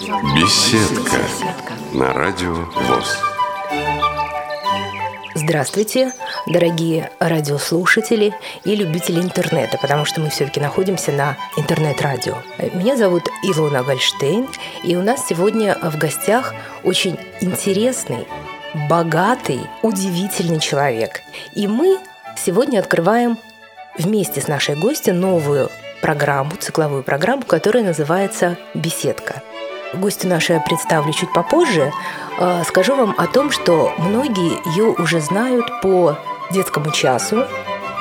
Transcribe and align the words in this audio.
Беседка 0.00 1.18
на 1.92 2.12
радио 2.12 2.54
ВОЗ. 2.54 3.18
Здравствуйте, 5.34 6.12
дорогие 6.46 7.10
радиослушатели 7.18 8.32
и 8.62 8.76
любители 8.76 9.20
интернета, 9.20 9.76
потому 9.76 10.04
что 10.04 10.20
мы 10.20 10.30
все-таки 10.30 10.60
находимся 10.60 11.10
на 11.10 11.36
интернет-радио. 11.56 12.36
Меня 12.74 12.96
зовут 12.96 13.24
Илона 13.42 13.82
Гольштейн, 13.82 14.46
и 14.84 14.94
у 14.94 15.02
нас 15.02 15.26
сегодня 15.26 15.76
в 15.82 15.98
гостях 15.98 16.54
очень 16.84 17.18
интересный, 17.40 18.28
богатый, 18.88 19.62
удивительный 19.82 20.60
человек. 20.60 21.22
И 21.54 21.66
мы 21.66 21.98
сегодня 22.36 22.78
открываем 22.78 23.36
вместе 23.98 24.40
с 24.40 24.46
нашей 24.46 24.76
гостью 24.76 25.16
новую 25.16 25.70
программу, 26.00 26.52
цикловую 26.54 27.02
программу, 27.02 27.42
которая 27.42 27.82
называется 27.82 28.56
«Беседка». 28.74 29.42
Гостю 29.94 30.28
нашу 30.28 30.54
я 30.54 30.60
представлю 30.60 31.12
чуть 31.12 31.32
попозже. 31.32 31.92
А, 32.38 32.62
скажу 32.64 32.94
вам 32.94 33.14
о 33.16 33.26
том, 33.26 33.50
что 33.50 33.92
многие 33.98 34.58
ее 34.74 34.94
уже 34.98 35.20
знают 35.20 35.80
по 35.80 36.16
детскому 36.50 36.90
часу. 36.90 37.46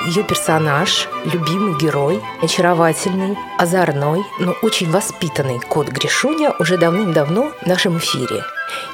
Ее 0.07 0.23
персонаж, 0.23 1.07
любимый 1.25 1.77
герой, 1.79 2.21
очаровательный, 2.41 3.37
озорной, 3.57 4.23
но 4.39 4.53
очень 4.61 4.91
воспитанный 4.91 5.59
кот 5.59 5.87
Гришуня 5.87 6.53
уже 6.59 6.77
давным-давно 6.77 7.51
в 7.61 7.65
нашем 7.65 7.97
эфире. 7.97 8.43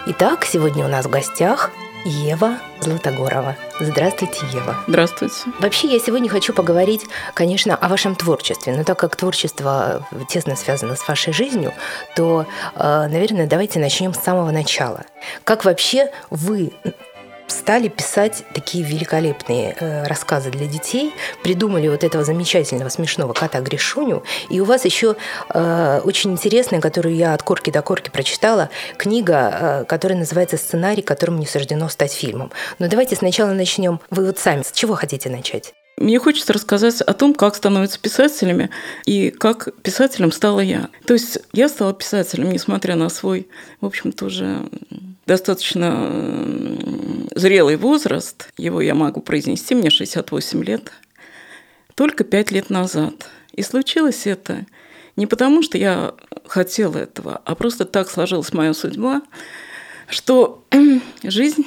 Итак, 0.06 0.46
сегодня 0.46 0.86
у 0.86 0.88
нас 0.88 1.06
в 1.06 1.10
гостях 1.10 1.72
Ева 2.06 2.58
Златогорова. 2.82 3.56
Здравствуйте, 3.80 4.40
Ева. 4.54 4.76
Здравствуйте. 4.88 5.36
Вообще, 5.60 5.88
я 5.88 6.00
сегодня 6.00 6.30
хочу 6.30 6.54
поговорить, 6.54 7.06
конечно, 7.34 7.76
о 7.76 7.88
вашем 7.88 8.16
творчестве. 8.16 8.76
Но 8.76 8.84
так 8.84 9.00
как 9.00 9.16
творчество 9.16 10.06
тесно 10.28 10.56
связано 10.56 10.96
с 10.96 11.08
вашей 11.08 11.32
жизнью, 11.34 11.74
то, 12.16 12.46
э, 12.76 13.08
наверное, 13.08 13.48
давайте 13.48 13.80
начнем 13.80 14.14
с 14.14 14.20
самого 14.20 14.52
начала. 14.52 15.06
Как 15.44 15.64
вообще 15.64 16.12
вы 16.30 16.74
стали 17.54 17.88
писать 17.88 18.44
такие 18.54 18.84
великолепные 18.84 19.76
э, 19.80 20.08
рассказы 20.08 20.50
для 20.50 20.68
детей, 20.68 21.14
придумали 21.44 21.88
вот 21.88 22.04
этого 22.04 22.24
замечательного 22.24 22.90
смешного 22.90 23.34
кота 23.34 23.62
Гришуню, 23.62 24.24
и 24.50 24.60
у 24.60 24.66
вас 24.66 24.86
еще 24.86 25.16
э, 25.50 26.02
очень 26.04 26.32
интересная, 26.32 26.82
которую 26.82 27.16
я 27.16 27.34
от 27.34 27.44
корки 27.44 27.70
до 27.70 27.82
корки 27.82 28.10
прочитала, 28.10 28.70
книга, 28.98 29.84
э, 29.84 29.86
которая 29.86 30.18
называется 30.18 30.58
«Сценарий, 30.58 31.02
которому 31.02 31.38
не 31.38 31.46
суждено 31.46 31.88
стать 31.90 32.14
фильмом». 32.14 32.52
Но 32.80 32.88
давайте 32.88 33.16
сначала 33.16 33.52
начнем. 33.52 34.00
Вы 34.10 34.26
вот 34.26 34.40
сами 34.40 34.64
с 34.64 34.72
чего 34.72 34.96
хотите 34.96 35.30
начать? 35.30 35.74
Мне 35.98 36.18
хочется 36.18 36.54
рассказать 36.54 37.02
о 37.02 37.14
том, 37.14 37.36
как 37.36 37.56
становятся 37.56 38.00
писателями 38.00 38.72
и 39.06 39.30
как 39.30 39.70
писателем 39.84 40.32
стала 40.32 40.60
я. 40.60 40.90
То 41.06 41.14
есть 41.14 41.40
я 41.54 41.70
стала 41.70 41.94
писателем, 41.94 42.52
несмотря 42.52 42.96
на 42.96 43.10
свой, 43.10 43.48
в 43.80 43.86
общем-то, 43.86 44.26
уже 44.26 44.70
достаточно 45.28 46.10
зрелый 47.36 47.76
возраст, 47.76 48.50
его 48.58 48.82
я 48.82 48.96
могу 48.96 49.22
произнести, 49.22 49.76
мне 49.76 49.90
68 49.90 50.64
лет, 50.64 50.92
только 51.96 52.24
пять 52.24 52.52
лет 52.52 52.70
назад. 52.70 53.30
И 53.52 53.62
случилось 53.62 54.26
это 54.26 54.66
не 55.16 55.28
потому, 55.28 55.62
что 55.62 55.78
я 55.78 56.16
хотела 56.48 56.98
этого, 56.98 57.42
а 57.46 57.56
просто 57.56 57.86
так 57.86 58.10
сложилась 58.10 58.54
моя 58.54 58.74
судьба, 58.74 59.22
что 60.08 60.64
жизнь 61.24 61.66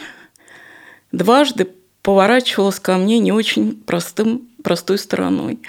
дважды 1.13 1.69
поворачивалась 2.03 2.81
ко 2.81 2.97
мне 2.97 3.19
не 3.19 3.33
очень 3.33 3.77
простым, 3.77 4.49
простой 4.63 4.99
стороной. 4.99 5.61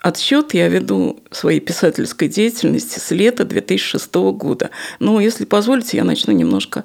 Отсчет 0.00 0.52
я 0.52 0.68
веду 0.68 1.22
своей 1.30 1.60
писательской 1.60 2.28
деятельности 2.28 2.98
с 2.98 3.10
лета 3.10 3.44
2006 3.44 4.14
года. 4.14 4.70
Но, 4.98 5.18
если 5.18 5.46
позволите, 5.46 5.96
я 5.96 6.04
начну 6.04 6.34
немножко 6.34 6.84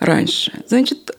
раньше. 0.00 0.52
Значит, 0.66 1.16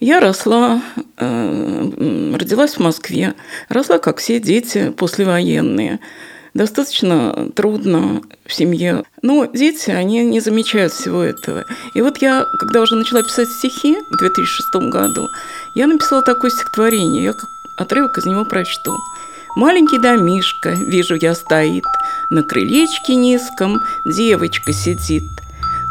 я 0.00 0.20
росла, 0.20 0.82
э, 1.16 2.34
родилась 2.34 2.74
в 2.74 2.80
Москве, 2.80 3.34
росла, 3.68 3.98
как 3.98 4.18
все 4.18 4.40
дети 4.40 4.90
послевоенные. 4.90 6.00
Достаточно 6.54 7.50
трудно 7.54 8.22
в 8.46 8.52
семье. 8.52 9.04
Но 9.22 9.44
дети, 9.46 9.90
они 9.90 10.24
не 10.24 10.40
замечают 10.40 10.92
всего 10.92 11.22
этого. 11.22 11.64
И 11.94 12.00
вот 12.00 12.18
я, 12.18 12.44
когда 12.60 12.80
уже 12.80 12.94
начала 12.94 13.22
писать 13.22 13.48
стихи 13.48 13.96
в 14.10 14.18
2006 14.18 14.74
году, 14.90 15.28
я 15.74 15.88
написала 15.88 16.22
такое 16.22 16.50
стихотворение, 16.50 17.24
я 17.24 17.32
отрывок 17.76 18.18
из 18.18 18.26
него 18.26 18.44
прочту. 18.44 18.96
Маленький 19.56 19.98
домишка, 19.98 20.70
вижу 20.70 21.14
я, 21.14 21.34
стоит, 21.34 21.84
на 22.30 22.42
крылечке 22.42 23.14
низком 23.14 23.80
девочка 24.04 24.72
сидит. 24.72 25.22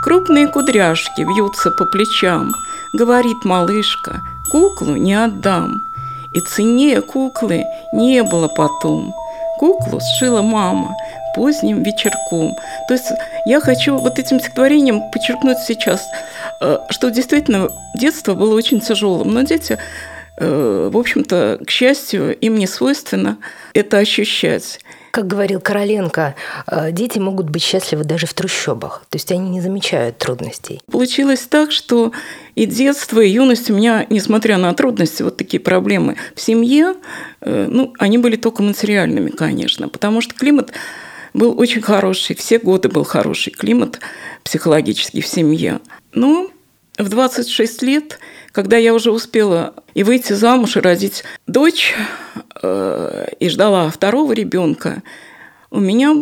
Крупные 0.04 0.48
кудряшки 0.48 1.22
вьются 1.22 1.72
по 1.72 1.86
плечам– 1.86 2.52
говорит 2.94 3.44
малышка, 3.44 4.22
куклу 4.50 4.96
не 4.96 5.14
отдам. 5.14 5.82
И 6.34 6.40
ценнее 6.40 7.02
куклы 7.02 7.64
не 7.94 8.24
было 8.24 8.48
потом. 8.48 9.14
Куклу 9.60 10.00
сшила 10.00 10.42
мама 10.42 10.96
поздним 11.36 11.84
вечерком. 11.84 12.56
То 12.88 12.94
есть 12.94 13.06
я 13.46 13.60
хочу 13.60 13.98
вот 13.98 14.20
этим 14.20 14.40
стихотворением 14.40 15.10
подчеркнуть 15.12 15.60
сейчас, 15.60 16.02
э, 16.62 16.78
что 16.90 17.10
действительно 17.10 17.70
детство 17.96 18.34
было 18.34 18.56
очень 18.56 18.82
тяжелым, 18.82 19.34
но 19.34 19.42
дети 19.44 19.78
э, 20.38 20.90
в 20.92 20.98
общем-то, 20.98 21.60
к 21.66 21.70
счастью, 21.70 22.36
им 22.38 22.56
не 22.58 22.68
свойственно 22.68 23.38
это 23.74 23.98
ощущать. 23.98 24.80
Как 25.14 25.28
говорил 25.28 25.60
Короленко, 25.60 26.34
э, 26.66 26.92
дети 26.92 27.20
могут 27.20 27.48
быть 27.48 27.62
счастливы 27.62 28.04
даже 28.04 28.26
в 28.26 28.34
трущобах. 28.34 29.06
То 29.12 29.18
есть 29.18 29.32
они 29.32 29.48
не 29.48 29.62
замечают 29.62 30.18
трудностей. 30.18 30.82
Получилось 30.92 31.42
так, 31.48 31.72
что 31.72 32.12
и 32.56 32.66
детство, 32.66 33.20
и 33.20 33.30
юность 33.30 33.70
у 33.70 33.76
меня, 33.76 34.08
несмотря 34.10 34.58
на 34.58 34.74
трудности, 34.74 35.22
вот 35.22 35.38
такие 35.38 35.60
проблемы 35.60 36.16
в 36.34 36.42
семье, 36.42 36.96
э, 37.42 37.68
ну, 37.70 37.94
они 38.00 38.18
были 38.18 38.38
только 38.38 38.64
материальными, 38.64 39.30
конечно, 39.30 39.88
потому 39.88 40.20
что 40.20 40.34
климат 40.34 40.72
был 41.36 41.60
очень 41.60 41.84
хороший, 41.84 42.36
все 42.36 42.58
годы 42.58 42.90
был 42.90 43.04
хороший 43.04 43.54
климат 43.54 44.00
психологический 44.44 45.22
в 45.22 45.28
семье. 45.28 45.80
Но 46.16 46.50
в 46.98 47.10
26 47.10 47.82
лет, 47.82 48.20
когда 48.52 48.78
я 48.78 48.94
уже 48.94 49.12
успела 49.12 49.74
и 49.94 50.04
выйти 50.04 50.34
замуж, 50.34 50.78
и 50.78 50.80
родить 50.80 51.24
дочь, 51.48 51.96
Э, 52.64 53.28
и 53.40 53.50
ждала 53.50 53.90
второго 53.90 54.32
ребенка, 54.32 55.04
у 55.70 55.80
меня 55.82 56.16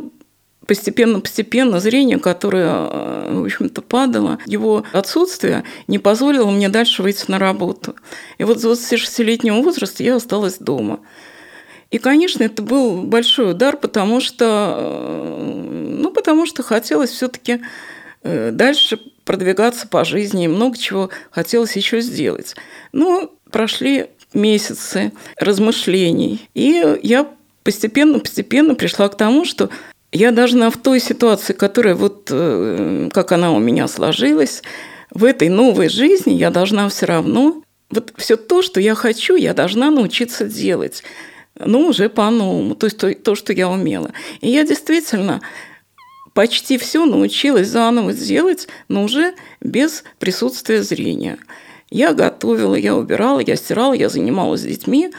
постепенно-постепенно 0.65 1.79
зрение, 1.79 2.17
которое, 2.17 2.69
э, 2.69 3.33
в 3.33 3.43
общем-то, 3.43 3.81
падало, 3.83 4.39
его 4.47 4.83
отсутствие 4.91 5.63
не 5.87 5.99
позволило 5.99 6.49
мне 6.49 6.67
дальше 6.67 7.03
выйти 7.03 7.25
на 7.29 7.37
работу. 7.37 7.95
И 8.39 8.43
вот 8.43 8.59
с 8.59 8.65
26-летнего 8.65 9.61
возраста 9.61 10.01
я 10.01 10.15
осталась 10.15 10.57
дома. 10.57 11.01
И, 11.91 11.99
конечно, 11.99 12.43
это 12.43 12.63
был 12.63 13.03
большой 13.03 13.51
удар, 13.51 13.77
потому 13.77 14.19
что, 14.19 14.75
э, 14.79 15.95
ну, 15.99 16.09
потому 16.11 16.47
что 16.47 16.63
хотелось 16.63 17.11
все-таки 17.11 17.61
дальше 18.23 18.99
продвигаться 19.25 19.87
по 19.87 20.03
жизни, 20.03 20.45
и 20.45 20.47
много 20.47 20.77
чего 20.77 21.09
хотелось 21.29 21.75
еще 21.75 22.01
сделать. 22.01 22.55
Но 22.91 23.31
прошли 23.51 24.07
месяцы 24.33 25.11
размышлений. 25.37 26.47
И 26.53 26.83
я 27.03 27.27
постепенно-постепенно 27.63 28.75
пришла 28.75 29.09
к 29.09 29.17
тому, 29.17 29.45
что 29.45 29.69
я 30.11 30.31
должна 30.31 30.69
в 30.69 30.77
той 30.77 30.99
ситуации, 30.99 31.53
которая 31.53 31.95
вот 31.95 32.27
э, 32.31 33.09
как 33.13 33.31
она 33.31 33.51
у 33.51 33.59
меня 33.59 33.87
сложилась, 33.87 34.61
в 35.09 35.23
этой 35.23 35.49
новой 35.49 35.89
жизни 35.89 36.33
я 36.33 36.51
должна 36.51 36.87
все 36.89 37.05
равно 37.05 37.63
вот 37.89 38.13
все 38.17 38.37
то, 38.37 38.61
что 38.61 38.79
я 38.79 38.95
хочу, 38.95 39.35
я 39.35 39.53
должна 39.53 39.91
научиться 39.91 40.45
делать. 40.45 41.03
Ну, 41.59 41.87
уже 41.87 42.09
по-новому, 42.09 42.75
то 42.75 42.87
есть 42.87 42.97
то, 42.97 43.13
то, 43.13 43.35
что 43.35 43.53
я 43.53 43.69
умела. 43.69 44.11
И 44.39 44.49
я 44.49 44.63
действительно 44.63 45.41
почти 46.33 46.77
все 46.77 47.05
научилась 47.05 47.67
заново 47.67 48.13
делать, 48.13 48.67
но 48.87 49.03
уже 49.03 49.33
без 49.59 50.03
присутствия 50.19 50.83
зрения. 50.83 51.37
Я 51.89 52.13
готовила, 52.13 52.75
я 52.75 52.95
убирала, 52.95 53.39
я 53.39 53.55
стирала, 53.55 53.93
я 53.93 54.09
занималась 54.09 54.61
с 54.61 54.65
детьми. 54.65 55.11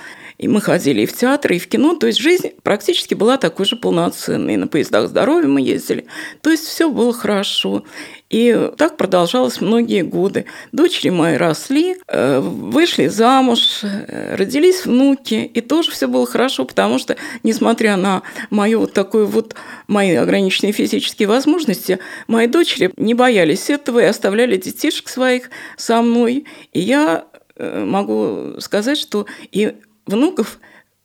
И 0.42 0.48
мы 0.48 0.60
ходили 0.60 1.02
и 1.02 1.06
в 1.06 1.12
театр, 1.12 1.52
и 1.52 1.60
в 1.60 1.68
кино. 1.68 1.94
То 1.94 2.08
есть 2.08 2.18
жизнь 2.18 2.50
практически 2.64 3.14
была 3.14 3.38
такой 3.38 3.64
же 3.64 3.76
полноценной. 3.76 4.54
И 4.54 4.56
на 4.56 4.66
поездах 4.66 5.08
здоровья 5.08 5.46
мы 5.46 5.60
ездили. 5.60 6.06
То 6.40 6.50
есть 6.50 6.64
все 6.64 6.90
было 6.90 7.12
хорошо. 7.12 7.84
И 8.28 8.70
так 8.76 8.96
продолжалось 8.96 9.60
многие 9.60 10.02
годы. 10.02 10.46
Дочери 10.72 11.10
мои 11.10 11.36
росли, 11.36 11.96
э, 12.08 12.40
вышли 12.40 13.06
замуж, 13.06 13.82
э, 13.84 14.34
родились 14.34 14.84
внуки, 14.84 15.48
и 15.54 15.60
тоже 15.60 15.92
все 15.92 16.08
было 16.08 16.26
хорошо, 16.26 16.64
потому 16.64 16.98
что, 16.98 17.16
несмотря 17.44 17.96
на 17.96 18.22
мою 18.50 18.80
вот 18.80 18.94
такую 18.94 19.28
вот 19.28 19.54
мои 19.86 20.16
ограниченные 20.16 20.72
физические 20.72 21.28
возможности, 21.28 22.00
мои 22.26 22.48
дочери 22.48 22.90
не 22.96 23.14
боялись 23.14 23.70
этого 23.70 24.00
и 24.00 24.06
оставляли 24.06 24.56
детишек 24.56 25.08
своих 25.08 25.50
со 25.76 26.02
мной. 26.02 26.46
И 26.72 26.80
я 26.80 27.26
э, 27.54 27.84
могу 27.84 28.58
сказать, 28.58 28.98
что 28.98 29.26
и 29.52 29.74
внуков 30.06 30.58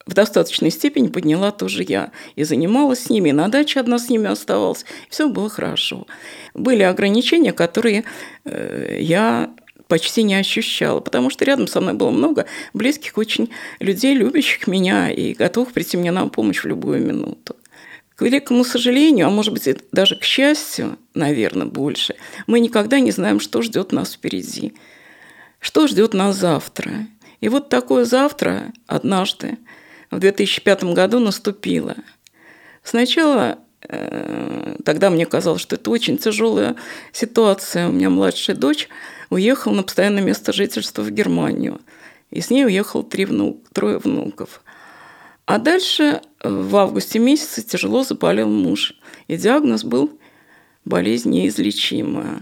в 0.05 0.13
достаточной 0.13 0.71
степени 0.71 1.09
подняла 1.09 1.51
тоже 1.51 1.83
я. 1.87 2.11
И 2.35 2.43
занималась 2.43 3.03
с 3.03 3.09
ними, 3.09 3.29
и 3.29 3.33
на 3.33 3.49
даче 3.49 3.79
одна 3.79 3.99
с 3.99 4.09
ними 4.09 4.29
оставалась. 4.29 4.85
Все 5.09 5.27
было 5.27 5.49
хорошо. 5.49 6.07
Были 6.53 6.83
ограничения, 6.83 7.51
которые 7.51 8.05
э, 8.45 8.99
я 9.01 9.53
почти 9.87 10.23
не 10.23 10.35
ощущала, 10.35 10.99
потому 10.99 11.29
что 11.29 11.45
рядом 11.45 11.67
со 11.67 11.81
мной 11.81 11.93
было 11.93 12.11
много 12.11 12.45
близких 12.73 13.17
очень 13.17 13.49
людей, 13.79 14.15
любящих 14.15 14.67
меня 14.67 15.09
и 15.11 15.33
готовых 15.33 15.73
прийти 15.73 15.97
мне 15.97 16.11
на 16.11 16.27
помощь 16.27 16.63
в 16.63 16.67
любую 16.67 17.01
минуту. 17.05 17.55
К 18.15 18.23
великому 18.23 18.63
сожалению, 18.63 19.27
а 19.27 19.29
может 19.29 19.53
быть 19.53 19.69
даже 19.91 20.15
к 20.15 20.23
счастью, 20.23 20.97
наверное, 21.13 21.67
больше, 21.67 22.15
мы 22.47 22.59
никогда 22.59 22.99
не 22.99 23.11
знаем, 23.11 23.39
что 23.39 23.61
ждет 23.61 23.91
нас 23.91 24.13
впереди, 24.13 24.73
что 25.59 25.87
ждет 25.87 26.13
нас 26.13 26.35
завтра. 26.35 27.07
И 27.41 27.49
вот 27.49 27.69
такое 27.69 28.05
завтра 28.05 28.73
однажды 28.87 29.57
в 30.11 30.19
2005 30.19 30.83
году 30.85 31.19
наступило. 31.19 31.95
Сначала 32.83 33.59
э, 33.87 34.77
тогда 34.83 35.09
мне 35.09 35.25
казалось, 35.25 35.61
что 35.61 35.75
это 35.75 35.89
очень 35.91 36.17
тяжелая 36.17 36.75
ситуация. 37.11 37.89
У 37.89 37.91
меня 37.91 38.09
младшая 38.09 38.55
дочь 38.55 38.89
уехала 39.29 39.73
на 39.73 39.83
постоянное 39.83 40.23
место 40.23 40.53
жительства 40.53 41.01
в 41.01 41.11
Германию. 41.11 41.81
И 42.31 42.41
с 42.41 42.49
ней 42.49 42.65
уехал 42.65 43.03
три 43.03 43.25
внук, 43.25 43.61
трое 43.73 43.97
внуков. 43.97 44.61
А 45.45 45.59
дальше 45.59 46.21
э, 46.39 46.49
в 46.49 46.75
августе 46.75 47.19
месяце 47.19 47.61
тяжело 47.61 48.03
заболел 48.03 48.49
муж. 48.49 48.95
И 49.27 49.37
диагноз 49.37 49.83
был 49.83 50.17
болезнь 50.85 51.29
неизлечимая. 51.29 52.41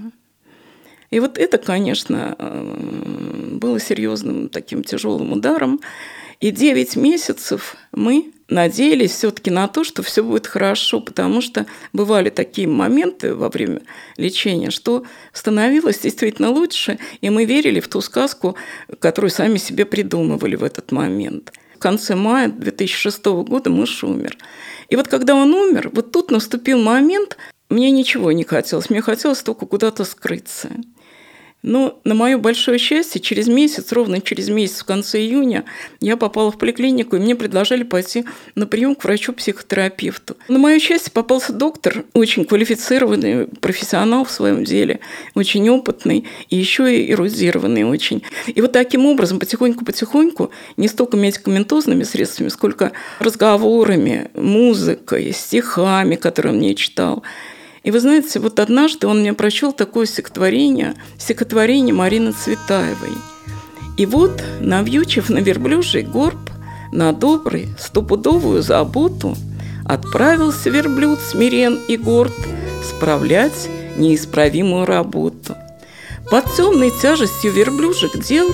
И 1.16 1.20
вот 1.22 1.38
это, 1.38 1.58
конечно, 1.58 2.36
э, 2.38 3.58
было 3.62 3.80
серьезным 3.80 4.50
таким 4.50 4.84
тяжелым 4.84 5.32
ударом. 5.32 5.80
И 6.42 6.52
9 6.52 6.98
месяцев 6.98 7.78
мы 7.94 8.34
надеялись 8.50 9.12
все-таки 9.12 9.50
на 9.50 9.70
то, 9.70 9.86
что 9.86 10.04
все 10.04 10.26
будет 10.26 10.46
хорошо, 10.46 11.00
потому 11.00 11.40
что 11.40 11.68
бывали 11.94 12.30
такие 12.30 12.68
моменты 12.68 13.34
во 13.34 13.48
время 13.48 13.80
лечения, 14.18 14.72
что 14.72 15.06
становилось 15.32 16.00
действительно 16.00 16.50
лучше, 16.50 17.00
и 17.22 17.30
мы 17.30 17.46
верили 17.46 17.80
в 17.80 17.88
ту 17.88 18.02
сказку, 18.02 18.58
которую 19.00 19.32
сами 19.32 19.56
себе 19.58 19.86
придумывали 19.86 20.58
в 20.58 20.66
этот 20.66 20.92
момент. 20.92 21.54
В 21.76 21.80
конце 21.80 22.16
мая 22.16 22.50
2006 22.50 23.26
года 23.26 23.70
муж 23.70 24.04
умер. 24.04 24.38
И 24.90 24.98
вот 24.98 25.08
когда 25.08 25.34
он 25.36 25.54
умер, 25.54 25.92
вот 25.94 26.12
тут 26.12 26.30
наступил 26.30 26.82
момент, 26.82 27.38
мне 27.70 27.90
ничего 27.90 28.34
не 28.34 28.44
хотелось, 28.44 28.90
мне 28.90 29.02
хотелось 29.02 29.44
только 29.44 29.66
куда-то 29.66 30.04
скрыться. 30.04 30.72
Но 31.66 32.00
на 32.04 32.14
мое 32.14 32.38
большое 32.38 32.78
счастье, 32.78 33.20
через 33.20 33.48
месяц, 33.48 33.92
ровно 33.92 34.22
через 34.22 34.50
месяц, 34.50 34.82
в 34.82 34.86
конце 34.86 35.20
июня, 35.20 35.66
я 36.00 36.16
попала 36.16 36.52
в 36.52 36.60
поликлинику, 36.60 37.16
и 37.16 37.20
мне 37.20 37.36
предложили 37.36 37.82
пойти 37.82 38.24
на 38.54 38.68
прием 38.68 38.94
к 38.94 39.04
врачу-психотерапевту. 39.04 40.38
На 40.48 40.60
мое 40.60 40.78
счастье 40.78 41.12
попался 41.12 41.54
доктор, 41.54 42.06
очень 42.14 42.46
квалифицированный 42.46 43.48
профессионал 43.48 44.26
в 44.26 44.32
своем 44.32 44.64
деле, 44.64 45.00
очень 45.34 45.68
опытный 45.68 46.26
и 46.52 46.56
еще 46.56 46.96
и 46.96 47.12
эрудированный 47.12 47.84
очень. 47.84 48.22
И 48.46 48.62
вот 48.62 48.72
таким 48.72 49.08
образом, 49.08 49.40
потихоньку-потихоньку, 49.40 50.52
не 50.78 50.88
столько 50.88 51.18
медикаментозными 51.18 52.04
средствами, 52.04 52.50
сколько 52.50 52.92
разговорами, 53.18 54.30
музыкой, 54.36 55.34
стихами, 55.34 56.14
которые 56.14 56.54
он 56.54 56.60
мне 56.60 56.76
читал, 56.76 57.24
и 57.86 57.92
вы 57.92 58.00
знаете, 58.00 58.40
вот 58.40 58.60
однажды 58.60 59.06
он 59.06 59.20
мне 59.20 59.34
прочел 59.34 59.72
такое 59.72 60.08
стихотворение, 60.08 60.96
стихотворение 61.20 61.94
Марины 61.94 62.32
Цветаевой. 62.32 63.14
И 63.96 64.08
вот, 64.08 64.44
навьючив 64.60 65.30
на 65.30 65.38
верблюжий 65.38 66.02
горб, 66.02 66.50
на 66.92 67.14
добрый, 67.14 67.68
стопудовую 67.78 68.64
заботу, 68.64 69.38
отправился 69.86 70.72
верблюд 70.72 71.20
смирен 71.20 71.80
и 71.88 71.96
горд 71.96 72.34
справлять 72.84 73.70
неисправимую 73.98 74.88
работу. 74.88 75.56
Под 76.32 76.52
темной 76.56 76.90
тяжестью 76.90 77.52
верблюжек 77.52 78.18
дел 78.18 78.48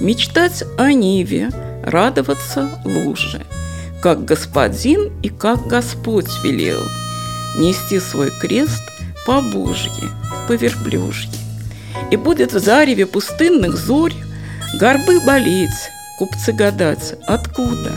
мечтать 0.00 0.64
о 0.76 0.92
Ниве, 0.92 1.50
радоваться 1.84 2.68
луже, 2.84 3.46
как 4.02 4.24
господин 4.24 5.12
и 5.22 5.28
как 5.28 5.68
Господь 5.68 6.30
велел– 6.42 6.80
нести 7.56 8.00
свой 8.00 8.30
крест 8.40 8.82
по 9.26 9.40
Божьи, 9.40 10.08
по 10.48 10.52
верблюжьи. 10.52 11.30
И 12.10 12.16
будет 12.16 12.52
в 12.52 12.58
зареве 12.58 13.06
пустынных 13.06 13.76
зорь 13.76 14.14
горбы 14.78 15.20
болеть, 15.20 15.70
купцы 16.18 16.52
гадать, 16.52 17.14
откуда? 17.26 17.92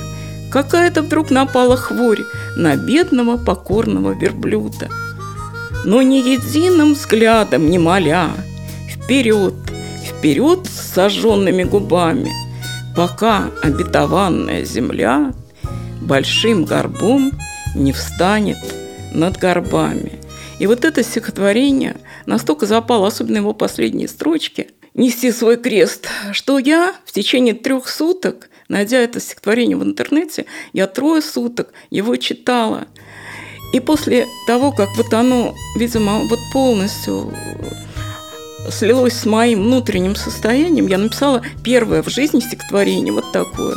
Какая-то 0.52 1.02
вдруг 1.02 1.32
напала 1.32 1.76
хворь 1.76 2.22
на 2.56 2.76
бедного 2.76 3.38
покорного 3.38 4.14
верблюда. 4.14 4.90
Но 5.84 6.02
ни 6.02 6.16
единым 6.16 6.94
взглядом 6.94 7.70
не 7.70 7.78
моля, 7.78 8.30
вперед, 8.90 9.54
вперед 10.04 10.66
с 10.66 10.94
сожженными 10.94 11.64
губами, 11.64 12.32
пока 12.96 13.50
обетованная 13.62 14.64
земля 14.64 15.34
большим 16.02 16.66
горбом 16.66 17.32
не 17.76 17.92
встанет 17.92 18.58
над 19.16 19.38
горбами. 19.38 20.14
И 20.60 20.68
вот 20.68 20.86
это 20.86 21.04
стихотворение 21.04 21.98
настолько 22.26 22.66
запало, 22.66 23.08
особенно 23.08 23.38
его 23.38 23.54
последние 23.54 24.08
строчки, 24.08 24.70
«Нести 24.94 25.32
свой 25.34 25.58
крест», 25.58 26.08
что 26.32 26.58
я 26.58 26.96
в 27.06 27.12
течение 27.12 27.54
трех 27.54 27.90
суток, 27.90 28.50
найдя 28.70 29.00
это 29.00 29.20
стихотворение 29.20 29.76
в 29.76 29.84
интернете, 29.84 30.46
я 30.72 30.88
трое 30.88 31.22
суток 31.22 31.74
его 31.90 32.16
читала. 32.16 32.88
И 33.74 33.82
после 33.82 34.26
того, 34.48 34.72
как 34.72 34.88
вот 34.96 35.14
оно, 35.14 35.54
видимо, 35.78 36.20
вот 36.30 36.40
полностью 36.54 37.34
слилось 38.72 39.20
с 39.20 39.26
моим 39.26 39.64
внутренним 39.64 40.16
состоянием, 40.16 40.88
я 40.88 40.98
написала 40.98 41.42
первое 41.62 42.02
в 42.02 42.08
жизни 42.10 42.40
стихотворение 42.40 43.12
вот 43.12 43.34
такое. 43.34 43.76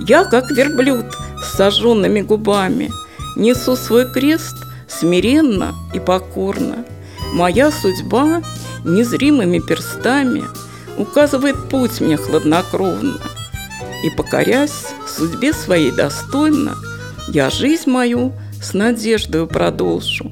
«Я, 0.00 0.24
как 0.24 0.50
верблюд 0.50 1.06
с 1.44 1.56
сожженными 1.56 2.22
губами, 2.22 2.90
несу 3.36 3.76
свой 3.76 4.10
крест 4.10 4.65
смиренно 4.88 5.74
и 5.94 6.00
покорно. 6.00 6.84
Моя 7.32 7.70
судьба 7.70 8.42
незримыми 8.84 9.58
перстами 9.58 10.44
указывает 10.96 11.68
путь 11.68 12.00
мне 12.00 12.16
хладнокровно. 12.16 13.18
И, 14.04 14.10
покорясь 14.10 14.86
судьбе 15.06 15.52
своей 15.52 15.90
достойно, 15.90 16.74
я 17.28 17.50
жизнь 17.50 17.90
мою 17.90 18.32
с 18.62 18.74
надеждой 18.74 19.46
продолжу. 19.46 20.30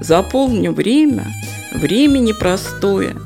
Заполню 0.00 0.72
время, 0.72 1.26
время 1.74 2.18
непростое, 2.18 3.16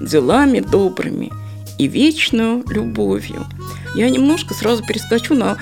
делами 0.00 0.60
добрыми 0.60 1.30
и 1.78 1.86
вечную 1.86 2.64
любовью. 2.68 3.46
Я 3.94 4.10
немножко 4.10 4.54
сразу 4.54 4.84
перескочу 4.84 5.34
на 5.34 5.56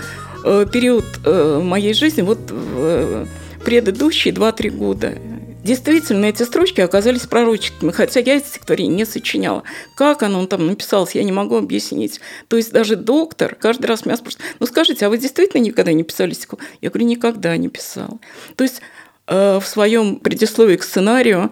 э, 0.44 0.66
период 0.72 1.04
э, 1.24 1.60
моей 1.62 1.94
жизни, 1.94 2.22
вот 2.22 2.38
э, 2.50 3.26
предыдущие 3.66 4.32
2-3 4.32 4.70
года. 4.70 5.18
Действительно, 5.64 6.26
эти 6.26 6.44
строчки 6.44 6.80
оказались 6.80 7.22
пророческими, 7.22 7.90
хотя 7.90 8.20
я 8.20 8.36
эти 8.36 8.46
стихотворения 8.46 8.94
не 8.94 9.04
сочиняла. 9.04 9.64
Как 9.96 10.22
оно 10.22 10.46
там 10.46 10.68
написалось, 10.68 11.16
я 11.16 11.24
не 11.24 11.32
могу 11.32 11.56
объяснить. 11.56 12.20
То 12.46 12.56
есть 12.56 12.70
даже 12.70 12.94
доктор 12.94 13.56
каждый 13.56 13.86
раз 13.86 14.06
меня 14.06 14.16
спрашивает, 14.18 14.54
ну 14.60 14.66
скажите, 14.66 15.04
а 15.04 15.08
вы 15.08 15.18
действительно 15.18 15.62
никогда 15.62 15.92
не 15.92 16.04
писали 16.04 16.32
стихов? 16.32 16.60
Я 16.80 16.90
говорю, 16.90 17.06
никогда 17.06 17.56
не 17.56 17.68
писал. 17.68 18.20
То 18.54 18.62
есть 18.62 18.82
э, 19.26 19.58
в 19.60 19.66
своем 19.66 20.20
предисловии 20.20 20.76
к 20.76 20.84
сценарию 20.84 21.50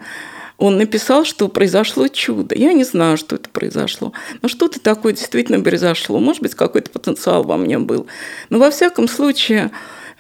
он 0.56 0.76
написал, 0.76 1.25
что 1.25 1.49
произошло 1.49 2.06
чудо. 2.06 2.54
Я 2.54 2.75
не 2.75 2.85
знаю, 2.85 3.16
что 3.16 3.35
это 3.35 3.50
произошло. 3.50 4.12
Но 4.40 4.49
что-то 4.49 4.78
такое 4.78 5.14
действительно 5.14 5.61
произошло. 5.64 6.21
Может 6.21 6.42
быть, 6.42 6.54
какой-то 6.54 6.92
потенциал 6.92 7.42
во 7.42 7.56
мне 7.56 7.80
был. 7.80 8.06
Но 8.50 8.61
во 8.61 8.71
всяком 8.71 9.09
случае, 9.09 9.73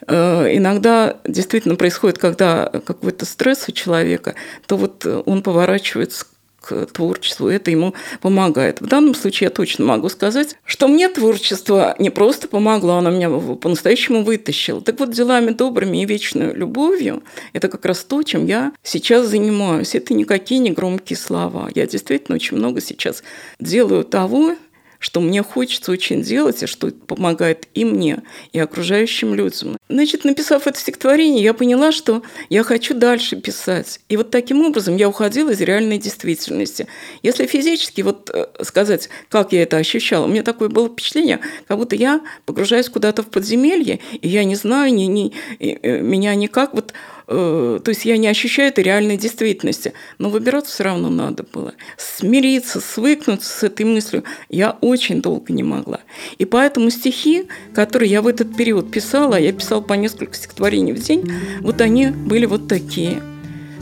иногда 0.08 1.16
действительно 1.24 1.76
происходит, 1.76 2.18
когда 2.18 2.70
какой-то 2.84 3.26
стресс 3.26 3.68
у 3.68 3.72
человека, 3.72 4.34
то 4.66 4.76
вот 4.76 5.06
он 5.06 5.42
поворачивается 5.42 6.26
к 6.60 6.86
творчеству, 6.86 7.48
это 7.48 7.70
ему 7.70 7.92
помогает. 8.22 8.80
В 8.80 8.86
данном 8.86 9.14
случае 9.14 9.48
я 9.48 9.50
точно 9.50 9.84
могу 9.84 10.08
сказать, 10.08 10.56
что 10.64 10.88
мне 10.88 11.10
творчество 11.10 11.94
не 11.98 12.08
просто 12.08 12.48
помогло, 12.48 12.94
оно 12.94 13.10
меня 13.10 13.28
по-настоящему 13.28 14.24
вытащило. 14.24 14.80
Так 14.80 14.98
вот, 14.98 15.10
делами 15.12 15.50
добрыми 15.50 16.02
и 16.02 16.06
вечной 16.06 16.54
любовью– 16.54 17.22
это 17.52 17.68
как 17.68 17.84
раз 17.84 18.02
то, 18.04 18.22
чем 18.22 18.46
я 18.46 18.72
сейчас 18.82 19.26
занимаюсь. 19.26 19.94
Это 19.94 20.14
никакие 20.14 20.58
не 20.58 20.70
громкие 20.70 21.18
слова. 21.18 21.68
Я 21.74 21.86
действительно 21.86 22.36
очень 22.36 22.56
много 22.56 22.80
сейчас 22.80 23.22
делаю 23.60 24.02
того, 24.02 24.56
что 25.04 25.20
мне 25.20 25.42
хочется 25.42 25.92
очень 25.92 26.22
делать, 26.22 26.62
и 26.62 26.66
что 26.66 26.90
помогает 26.90 27.68
и 27.74 27.84
мне, 27.84 28.22
и 28.54 28.58
окружающим 28.58 29.34
людям. 29.34 29.76
Значит, 29.90 30.24
написав 30.24 30.66
это 30.66 30.78
стихотворение, 30.78 31.44
я 31.44 31.52
поняла, 31.52 31.92
что 31.92 32.22
я 32.48 32.62
хочу 32.62 32.94
дальше 32.94 33.36
писать. 33.36 34.00
И 34.08 34.16
вот 34.16 34.30
таким 34.30 34.64
образом 34.64 34.96
я 34.96 35.10
уходила 35.10 35.50
из 35.50 35.60
реальной 35.60 35.98
действительности. 35.98 36.86
Если 37.22 37.46
физически 37.46 38.00
вот 38.00 38.30
э, 38.32 38.46
сказать, 38.62 39.10
как 39.28 39.52
я 39.52 39.64
это 39.64 39.76
ощущала, 39.76 40.24
у 40.24 40.28
меня 40.28 40.42
такое 40.42 40.70
было 40.70 40.88
впечатление, 40.88 41.40
как 41.68 41.76
будто 41.76 41.96
я 41.96 42.22
погружаюсь 42.46 42.88
куда-то 42.88 43.22
в 43.22 43.26
подземелье, 43.26 44.00
и 44.22 44.28
я 44.28 44.44
не 44.44 44.54
знаю, 44.54 44.94
ни, 44.94 45.02
ни, 45.02 45.34
э, 45.58 46.00
меня 46.00 46.34
никак 46.34 46.72
вот 46.72 46.94
то 47.26 47.82
есть 47.86 48.04
я 48.04 48.18
не 48.18 48.28
ощущаю 48.28 48.68
этой 48.68 48.84
реальной 48.84 49.16
действительности. 49.16 49.94
Но 50.18 50.28
выбираться 50.28 50.72
все 50.72 50.84
равно 50.84 51.08
надо 51.08 51.44
было. 51.50 51.74
Смириться, 51.96 52.80
свыкнуться 52.80 53.48
с 53.48 53.62
этой 53.62 53.86
мыслью 53.86 54.24
я 54.48 54.76
очень 54.80 55.22
долго 55.22 55.52
не 55.52 55.62
могла. 55.62 56.00
И 56.38 56.44
поэтому 56.44 56.90
стихи, 56.90 57.44
которые 57.74 58.10
я 58.10 58.22
в 58.22 58.26
этот 58.26 58.54
период 58.56 58.90
писала, 58.90 59.36
я 59.36 59.52
писала 59.52 59.80
по 59.80 59.94
несколько 59.94 60.34
стихотворений 60.34 60.92
в 60.92 61.00
день, 61.00 61.30
вот 61.60 61.80
они 61.80 62.08
были 62.08 62.46
вот 62.46 62.68
такие. 62.68 63.22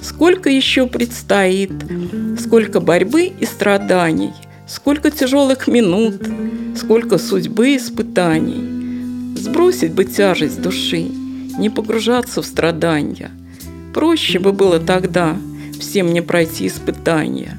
Сколько 0.03 0.51
еще 0.51 0.87
предстоит, 0.87 1.73
сколько 2.41 2.81
борьбы 2.81 3.25
и 3.27 3.45
страданий, 3.45 4.33
сколько 4.69 5.11
тяжелых 5.11 5.69
минут, 5.69 6.21
сколько 6.77 7.19
судьбы 7.19 7.71
и 7.71 7.77
испытаний. 7.77 9.37
Сбросить 9.37 9.93
бы 9.93 10.05
тяжесть 10.05 10.61
души– 10.61 11.07
не 11.59 11.71
погружаться 11.71 12.43
в 12.43 12.47
страдания. 12.47 13.31
Проще 13.95 14.39
бы 14.39 14.53
было 14.53 14.79
тогда 14.79 15.37
всем 15.79 16.13
не 16.13 16.21
пройти 16.21 16.67
испытания. 16.67 17.59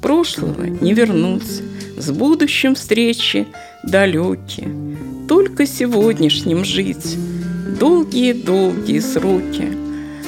Прошлого 0.00 0.64
не 0.64 0.92
вернуть, 0.94 1.62
с 1.96 2.10
будущим 2.10 2.74
встречи 2.74 3.46
далекие. 3.82 4.68
Только 5.28 5.66
сегодняшним 5.66 6.64
жить, 6.64 7.16
долгие-долгие 7.78 9.00
сроки. 9.00 9.68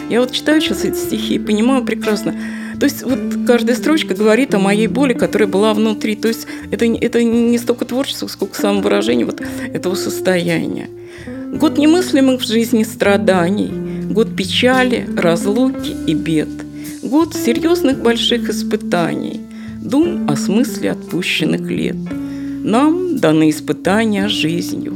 Я 0.09 0.21
вот 0.21 0.33
читаю 0.33 0.61
сейчас 0.61 0.85
эти 0.85 0.97
стихи 0.97 1.35
и 1.35 1.39
понимаю 1.39 1.85
прекрасно, 1.85 2.35
то 2.79 2.85
есть 2.85 3.03
вот 3.03 3.19
каждая 3.47 3.77
строчка 3.77 4.15
говорит 4.15 4.55
о 4.55 4.59
моей 4.59 4.87
боли, 4.87 5.15
которая 5.15 5.49
была 5.49 5.73
внутри. 5.73 6.15
То 6.15 6.29
есть 6.29 6.47
это, 6.71 6.85
это 6.85 7.23
не 7.23 7.59
столько 7.59 7.85
творчество, 7.85 8.27
сколько 8.27 8.55
самовыражение 8.55 9.25
вот 9.25 9.43
этого 9.73 9.95
состояния. 9.95 10.89
Год 11.53 11.79
немыслимых 11.79 12.41
в 12.41 12.47
жизни 12.47 12.83
страданий, 12.83 13.71
год 14.11 14.35
печали, 14.37 15.09
разлуки 15.17 15.95
и 16.07 16.13
бед, 16.13 16.49
год 17.03 17.35
серьезных 17.35 18.03
больших 18.03 18.51
испытаний, 18.51 19.41
дум 19.81 20.29
о 20.29 20.37
смысле 20.37 20.91
отпущенных 20.91 21.63
лет. 21.63 21.97
Нам 22.65 23.19
даны 23.19 23.51
испытания 23.51 24.29
жизнью, 24.29 24.95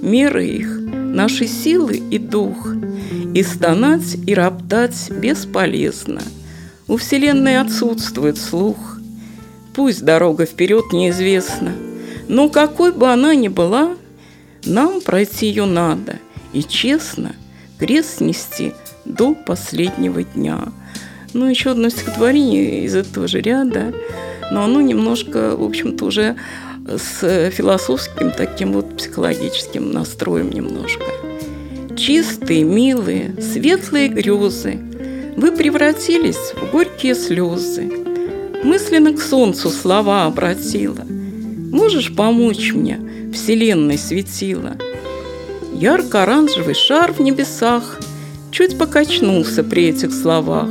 меры 0.00 0.46
их, 0.46 0.80
наши 0.80 1.46
силы 1.46 2.00
и 2.10 2.18
дух, 2.18 2.74
и 3.34 3.42
стонать 3.42 4.16
и 4.26 4.34
роптать 4.34 5.10
бесполезно. 5.10 6.22
У 6.88 6.96
Вселенной 6.96 7.60
отсутствует 7.60 8.38
слух, 8.38 8.98
пусть 9.74 10.02
дорога 10.02 10.46
вперед 10.46 10.92
неизвестна, 10.92 11.72
но 12.26 12.48
какой 12.48 12.90
бы 12.90 13.12
она 13.12 13.34
ни 13.34 13.48
была– 13.48 13.96
нам 14.64 15.00
пройти 15.00 15.46
ее 15.46 15.64
надо 15.64 16.18
и 16.52 16.62
честно 16.62 17.34
крест 17.78 18.20
нести 18.20 18.72
до 19.04 19.34
последнего 19.34 20.22
дня. 20.22 20.68
Ну, 21.32 21.46
еще 21.46 21.70
одно 21.70 21.88
стихотворение 21.88 22.84
из 22.84 22.94
этого 22.94 23.28
же 23.28 23.40
ряда, 23.40 23.94
но 24.50 24.64
оно 24.64 24.80
немножко, 24.80 25.56
в 25.56 25.62
общем-то, 25.62 26.04
уже 26.04 26.36
с 26.86 27.50
философским 27.50 28.32
таким 28.32 28.72
вот 28.72 28.96
психологическим 28.96 29.92
настроем 29.92 30.50
немножко. 30.50 31.04
Чистые, 31.96 32.64
милые, 32.64 33.34
светлые 33.40 34.08
грезы, 34.08 34.78
вы 35.36 35.52
превратились 35.52 36.52
в 36.54 36.70
горькие 36.72 37.14
слезы. 37.14 37.90
Мысленно 38.64 39.14
к 39.14 39.20
солнцу 39.20 39.70
слова 39.70 40.26
обратила. 40.26 41.04
Можешь 41.70 42.14
помочь 42.14 42.72
мне– 42.72 43.00
вселенной 43.32 43.98
светила. 43.98 44.76
Ярко-оранжевый 45.72 46.74
шар 46.74 47.12
в 47.12 47.20
небесах 47.20 47.98
чуть 48.50 48.78
покачнулся 48.78 49.62
при 49.62 49.88
этих 49.88 50.12
словах. 50.12 50.68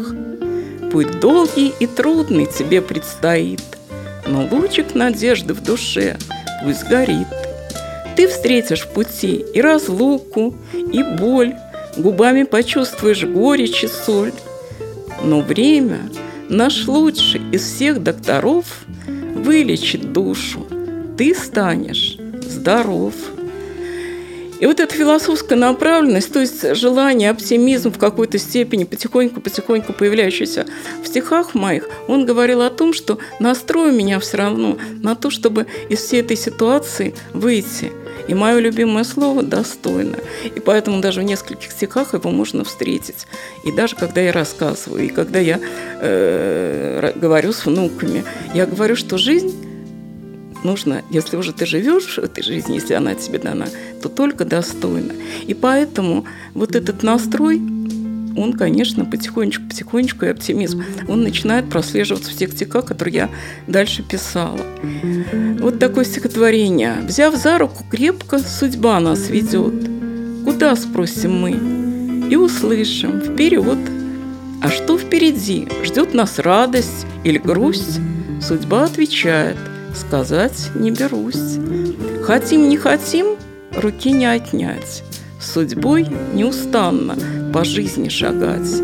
Путь 0.92 1.20
долгий 1.20 1.74
и 1.80 1.88
трудный 1.88 2.46
тебе 2.46 2.82
предстоит, 2.82 3.62
но 4.28 4.48
лучик 4.51 4.96
надежды 4.96 5.54
в 5.54 5.63
душе 5.63 6.18
пусть 6.63 6.88
горит. 6.88 7.28
Ты 8.16 8.28
встретишь 8.28 8.82
в 8.82 8.89
пути 8.89 9.46
и 9.54 9.62
разлуку, 9.62 10.56
и 10.74 11.04
боль, 11.04 11.54
губами 11.98 12.44
почувствуешь 12.44 13.24
горечь 13.24 13.84
и 13.84 13.88
соль. 13.88 14.34
Но 15.24 15.42
время, 15.42 16.00
наш 16.50 16.88
лучший 16.88 17.42
из 17.51 17.63
всех 17.63 18.04
докторов, 18.04 18.66
вылечит 19.36 20.12
душу. 20.12 20.68
Ты 21.18 21.36
станешь 21.36 22.18
здоров. 22.50 23.13
И 24.60 24.65
вот 24.65 24.82
эта 24.82 24.94
философская 24.94 25.58
направленность, 25.58 26.34
то 26.34 26.41
есть 26.41 26.75
желание, 26.75 27.29
оптимизм 27.29 27.94
в 27.94 27.98
какой-то 27.98 28.38
степени, 28.38 28.84
потихоньку-потихоньку 28.84 29.94
появляющийся 29.94 30.65
в 31.01 31.08
стихах 31.08 31.56
моих, 31.56 31.89
он 32.08 32.25
говорил 32.25 32.62
о 32.62 32.70
том, 32.70 32.94
что 32.94 33.20
настрою 33.39 33.94
меня 33.94 34.20
все 34.20 34.38
равно 34.38 34.77
на 35.01 35.15
то, 35.15 35.29
чтобы 35.29 35.65
из 35.88 36.00
всей 36.00 36.20
этой 36.20 36.36
ситуации 36.36 37.15
выйти. 37.34 37.94
И 38.27 38.34
мое 38.34 38.60
любимое 38.60 39.06
слово 39.06 39.44
«достойно». 39.44 40.18
И 40.44 40.60
поэтому 40.60 41.01
даже 41.01 41.22
в 41.22 41.24
нескольких 41.24 41.72
стихах 41.72 42.13
его 42.13 42.29
можно 42.29 42.63
встретить. 42.63 43.27
И 43.63 43.72
даже 43.72 43.96
когда 43.96 44.22
я 44.22 44.34
рассказываю, 44.34 45.06
и 45.06 45.08
когда 45.08 45.39
я 45.39 45.60
э, 46.01 47.13
говорю 47.15 47.53
с 47.53 47.65
внуками, 47.65 48.25
я 48.53 48.65
говорю, 48.65 48.96
что 48.98 49.18
жизнь 49.18 49.69
нужно, 50.63 51.04
если 51.10 51.38
уже 51.38 51.54
ты 51.54 51.66
живешь 51.66 52.18
в 52.18 52.20
этой 52.20 52.44
жизни, 52.44 52.75
если 52.75 52.94
она 52.94 53.16
тебе 53.16 53.39
дана, 53.39 53.68
то 54.01 54.10
только 54.10 54.46
достойно. 54.46 55.13
И 55.46 55.54
поэтому 55.54 56.25
вот 56.54 56.75
этот 56.75 57.04
настрой, 57.04 57.58
он, 58.38 58.54
конечно, 58.54 59.06
потихонечку, 59.06 59.63
потихонечку 59.68 60.25
и 60.25 60.30
оптимизм, 60.30 60.84
он 61.08 61.24
начинает 61.24 61.70
прослеживаться 61.70 62.32
в 62.32 62.36
тех 62.36 62.51
стихах, 62.54 62.86
которые 62.86 63.16
я 63.16 63.30
дальше 63.68 64.04
писала. 64.04 64.60
Вот 65.60 65.80
такое 65.80 66.06
стихотворение. 66.06 66.96
«Взяв 67.04 67.36
за 67.36 67.58
руку 67.58 67.84
крепко, 67.89 68.39
судьба 68.39 69.00
нас 69.00 69.30
ведет. 69.30 69.89
Куда, 70.46 70.75
спросим 70.75 71.42
мы? 71.42 72.30
И 72.32 72.36
услышим, 72.36 73.22
вперед. 73.22 73.80
А 74.62 74.70
что 74.70 74.98
впереди? 74.98 75.68
Ждет 75.84 76.13
нас 76.13 76.38
радость 76.39 77.06
или 77.24 77.38
грусть? 77.38 78.00
Судьба 78.42 78.86
отвечает– 78.86 79.58
сказать 80.00 80.72
не 80.75 80.91
берусь. 80.91 81.58
Хотим, 82.24 82.70
не 82.70 82.77
хотим, 82.77 83.38
руки 83.75 84.12
не 84.12 84.25
отнять. 84.25 85.03
Судьбой 85.39 86.08
неустанно 86.34 87.15
по 87.53 87.63
жизни 87.63 88.10
шагать. 88.10 88.82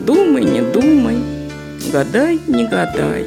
Думай, 0.00 0.44
не 0.44 0.60
думай, 0.60 1.18
гадай, 1.92 2.40
не 2.46 2.66
гадай. 2.66 3.26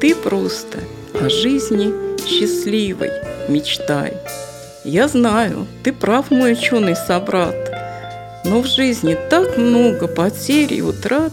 Ты 0.00 0.14
просто 0.14 0.78
о 1.20 1.28
жизни 1.28 1.92
счастливой 2.26 3.10
мечтай. 3.48 4.14
Я 4.84 5.08
знаю, 5.08 5.66
ты 5.82 5.92
прав, 5.92 6.30
мой 6.30 6.52
ученый 6.52 6.96
собрат, 6.96 7.56
но 8.44 8.62
в 8.62 8.66
жизни 8.66 9.16
так 9.28 9.58
много 9.58 10.06
потерь 10.06 10.72
и 10.72 10.82
утрат, 10.82 11.32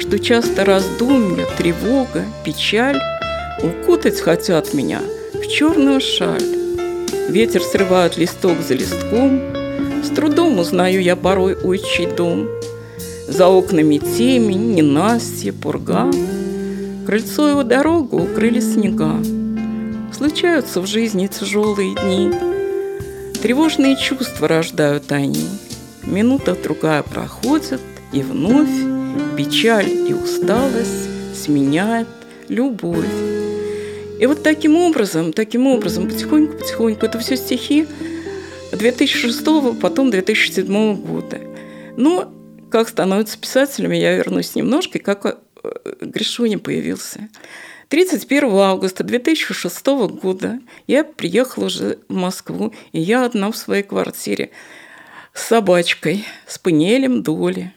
что 0.00 0.18
часто 0.18 0.64
раздумья, 0.64 1.46
тревога, 1.56 2.24
печаль 2.44 3.00
Укутать 3.64 4.20
хотят 4.20 4.74
меня 4.74 5.00
в 5.32 5.46
черную 5.46 5.98
шаль. 5.98 6.44
Ветер 7.30 7.62
срывает 7.62 8.18
листок 8.18 8.58
за 8.60 8.74
листком. 8.74 9.40
С 10.04 10.10
трудом 10.10 10.58
узнаю 10.58 11.00
я 11.00 11.16
порой 11.16 11.54
отчий 11.56 12.04
дом. 12.04 12.46
За 13.26 13.48
окнами 13.48 13.96
темень, 13.96 14.74
ненастье, 14.74 15.54
пурга. 15.54 16.10
Крыльцо 17.06 17.48
его 17.48 17.62
дорогу 17.62 18.18
укрыли 18.18 18.60
снега. 18.60 19.16
Случаются 20.12 20.82
в 20.82 20.86
жизни 20.86 21.26
тяжелые 21.26 21.94
дни. 21.94 22.32
Тревожные 23.40 23.96
чувства 23.96 24.46
рождают 24.46 25.10
они. 25.10 25.48
Минута 26.02 26.54
другая 26.54 27.02
проходит, 27.02 27.80
и 28.12 28.20
вновь 28.20 28.68
печаль 29.38 29.88
и 29.88 30.12
усталость 30.12 31.08
сменяет 31.34 32.08
любовь. 32.48 33.43
И 34.20 34.26
вот 34.26 34.42
таким 34.42 34.76
образом, 34.76 35.32
таким 35.32 35.66
образом, 35.66 36.08
потихоньку-потихоньку, 36.08 37.06
это 37.06 37.18
все 37.18 37.36
стихи 37.36 37.86
2006 38.72 39.44
потом 39.80 40.10
2007 40.10 40.96
года. 40.96 41.40
Но 41.96 42.32
как 42.70 42.88
становятся 42.88 43.38
писателями, 43.38 43.96
я 43.96 44.16
вернусь 44.16 44.54
немножко, 44.54 44.98
и 44.98 45.00
как 45.00 45.26
э, 45.26 45.94
Гришуня 46.00 46.58
появился. 46.58 47.28
31 47.88 48.50
августа 48.56 49.04
2006 49.04 49.86
года 49.86 50.58
я 50.86 51.04
приехала 51.04 51.66
уже 51.66 51.98
в 52.08 52.14
Москву, 52.14 52.72
и 52.92 53.00
я 53.00 53.24
одна 53.24 53.50
в 53.50 53.56
своей 53.56 53.82
квартире 53.82 54.50
с 55.32 55.42
собачкой, 55.42 56.24
с 56.46 56.58
панелем 56.58 57.22
доли. 57.22 57.72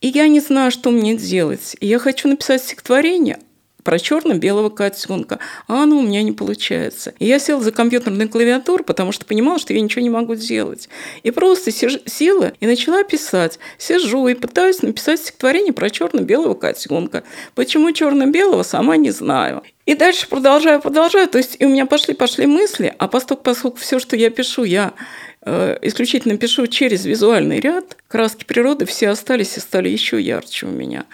И 0.00 0.08
я 0.08 0.28
не 0.28 0.40
знаю, 0.40 0.70
что 0.70 0.90
мне 0.90 1.16
делать. 1.16 1.76
И 1.80 1.86
я 1.86 1.98
хочу 1.98 2.28
написать 2.28 2.62
стихотворение, 2.62 3.38
про 3.86 4.00
черно-белого 4.00 4.68
котенка, 4.68 5.38
а 5.68 5.84
оно 5.84 5.98
у 5.98 6.02
меня 6.02 6.24
не 6.24 6.32
получается. 6.32 7.14
И 7.20 7.26
я 7.26 7.38
села 7.38 7.62
за 7.62 7.70
компьютерную 7.70 8.28
клавиатуру, 8.28 8.82
потому 8.82 9.12
что 9.12 9.24
понимала, 9.24 9.60
что 9.60 9.72
я 9.72 9.80
ничего 9.80 10.02
не 10.02 10.10
могу 10.10 10.34
делать. 10.34 10.88
И 11.22 11.30
просто 11.30 11.70
села 11.70 12.52
и 12.58 12.66
начала 12.66 13.04
писать. 13.04 13.60
Сижу 13.78 14.26
и 14.26 14.34
пытаюсь 14.34 14.82
написать 14.82 15.20
стихотворение 15.20 15.72
про 15.72 15.88
черно-белого 15.88 16.54
котенка. 16.54 17.22
Почему 17.54 17.92
черно-белого, 17.92 18.64
сама 18.64 18.96
не 18.96 19.12
знаю. 19.12 19.62
И 19.84 19.94
дальше 19.94 20.28
продолжаю, 20.28 20.80
продолжаю. 20.80 21.28
То 21.28 21.38
есть 21.38 21.54
и 21.60 21.64
у 21.64 21.68
меня 21.68 21.86
пошли-пошли 21.86 22.46
мысли, 22.46 22.92
а 22.98 23.06
поскольку, 23.06 23.44
поскольку 23.44 23.76
все, 23.76 24.00
что 24.00 24.16
я 24.16 24.30
пишу, 24.30 24.64
я 24.64 24.94
э, 25.42 25.78
исключительно 25.82 26.36
пишу 26.36 26.66
через 26.66 27.04
визуальный 27.04 27.60
ряд, 27.60 27.96
краски 28.08 28.42
природы 28.42 28.84
все 28.84 29.10
остались 29.10 29.56
и 29.56 29.60
стали 29.60 29.88
еще 29.88 30.20
ярче 30.20 30.66
у 30.66 30.70
меня. 30.70 31.04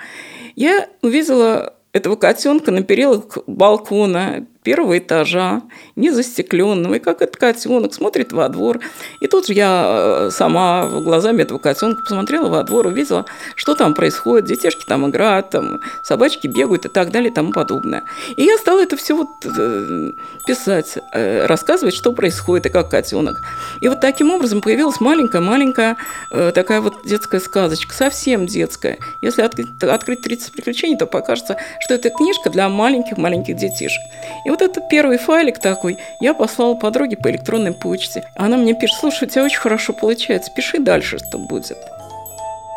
Я 0.57 0.89
увидела 1.03 1.75
этого 1.93 2.17
котенка 2.17 2.71
на 2.71 2.83
перилах 2.83 3.39
балкона 3.47 4.47
первого 4.63 4.99
этажа, 4.99 5.63
не 5.97 6.11
застекленного. 6.11 6.95
И 6.95 6.99
как 6.99 7.23
этот 7.23 7.37
котенок 7.37 7.95
смотрит 7.95 8.33
во 8.33 8.49
двор. 8.49 8.81
И 9.21 9.27
тут 9.27 9.47
же 9.47 9.55
я 9.55 9.85
э, 9.87 10.31
сама 10.31 10.87
глазами 10.87 11.43
этого 11.43 11.59
котенка 11.59 12.03
посмотрела 12.03 12.49
во 12.49 12.63
двор, 12.63 12.87
увидела, 12.87 13.27
что 13.57 13.75
там 13.75 13.95
происходит. 13.95 14.47
Детишки 14.47 14.85
там 14.87 15.09
играют, 15.09 15.51
там 15.51 15.81
собачки 16.03 16.47
бегают 16.47 16.87
и 16.87 16.89
так 16.89 17.11
далее 17.11 17.31
и 17.31 17.35
тому 17.35 17.53
подобное. 17.53 18.05
И 18.37 18.45
я 18.45 18.57
стала 18.59 18.81
это 18.81 18.97
все 18.97 19.17
вот 19.17 19.29
э, 19.45 20.13
писать, 20.47 20.99
э, 21.13 21.47
рассказывать, 21.47 21.95
что 21.95 22.13
происходит 22.13 22.67
и 22.67 22.69
как 22.69 22.91
котенок. 22.91 23.43
И 23.81 23.89
вот 23.89 24.01
таким 24.01 24.31
образом 24.31 24.61
появилась 24.61 25.01
маленькая-маленькая 25.01 25.97
такая 26.31 26.81
вот 26.81 26.95
детская 27.05 27.41
сказочка, 27.41 27.95
совсем 27.95 28.47
детская. 28.47 28.99
Если 29.21 29.43
открыть, 29.43 29.69
открыть 29.83 30.23
30 30.23 30.53
приключений, 30.53 30.97
то 30.97 31.07
покажется, 31.07 31.57
что 31.81 31.95
это 31.95 32.11
книжка 32.11 32.51
для 32.51 32.69
маленьких-маленьких 32.69 33.57
детишек. 33.57 34.03
И 34.45 34.51
вот 34.53 34.61
этот 34.61 34.87
первый 34.91 35.17
файлик 35.17 35.59
такой 35.59 35.97
я 36.21 36.35
послала 36.35 36.75
подруге 36.75 37.17
по 37.17 37.31
электронной 37.31 37.73
почте. 37.73 38.23
Она 38.37 38.59
мне 38.59 38.75
пишет, 38.75 38.99
слушай, 39.01 39.27
у 39.27 39.31
тебя 39.31 39.45
очень 39.45 39.59
хорошо 39.59 39.95
получается, 39.95 40.53
пиши 40.55 40.79
дальше, 40.79 41.17
что 41.17 41.39
будет. 41.39 41.79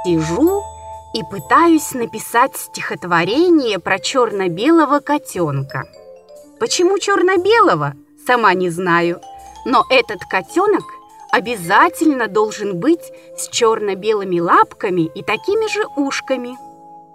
Сижу 0.06 0.64
и 1.14 1.22
пытаюсь 1.30 1.94
написать 1.94 2.56
стихотворение 2.56 3.80
про 3.80 4.00
черно-белого 4.00 5.02
котенка. 5.02 5.84
Почему 6.62 6.98
черно-белого, 6.98 7.94
сама 8.26 8.54
не 8.54 8.70
знаю, 8.70 9.20
но 9.66 9.84
этот 9.90 10.22
котенок 10.30 10.84
обязательно 11.30 12.30
должен 12.30 12.80
быть 12.80 13.12
с 13.38 13.50
черно-белыми 13.50 14.40
лапками 14.40 15.12
и 15.14 15.22
такими 15.24 15.68
же 15.70 15.86
ушками. 15.98 16.56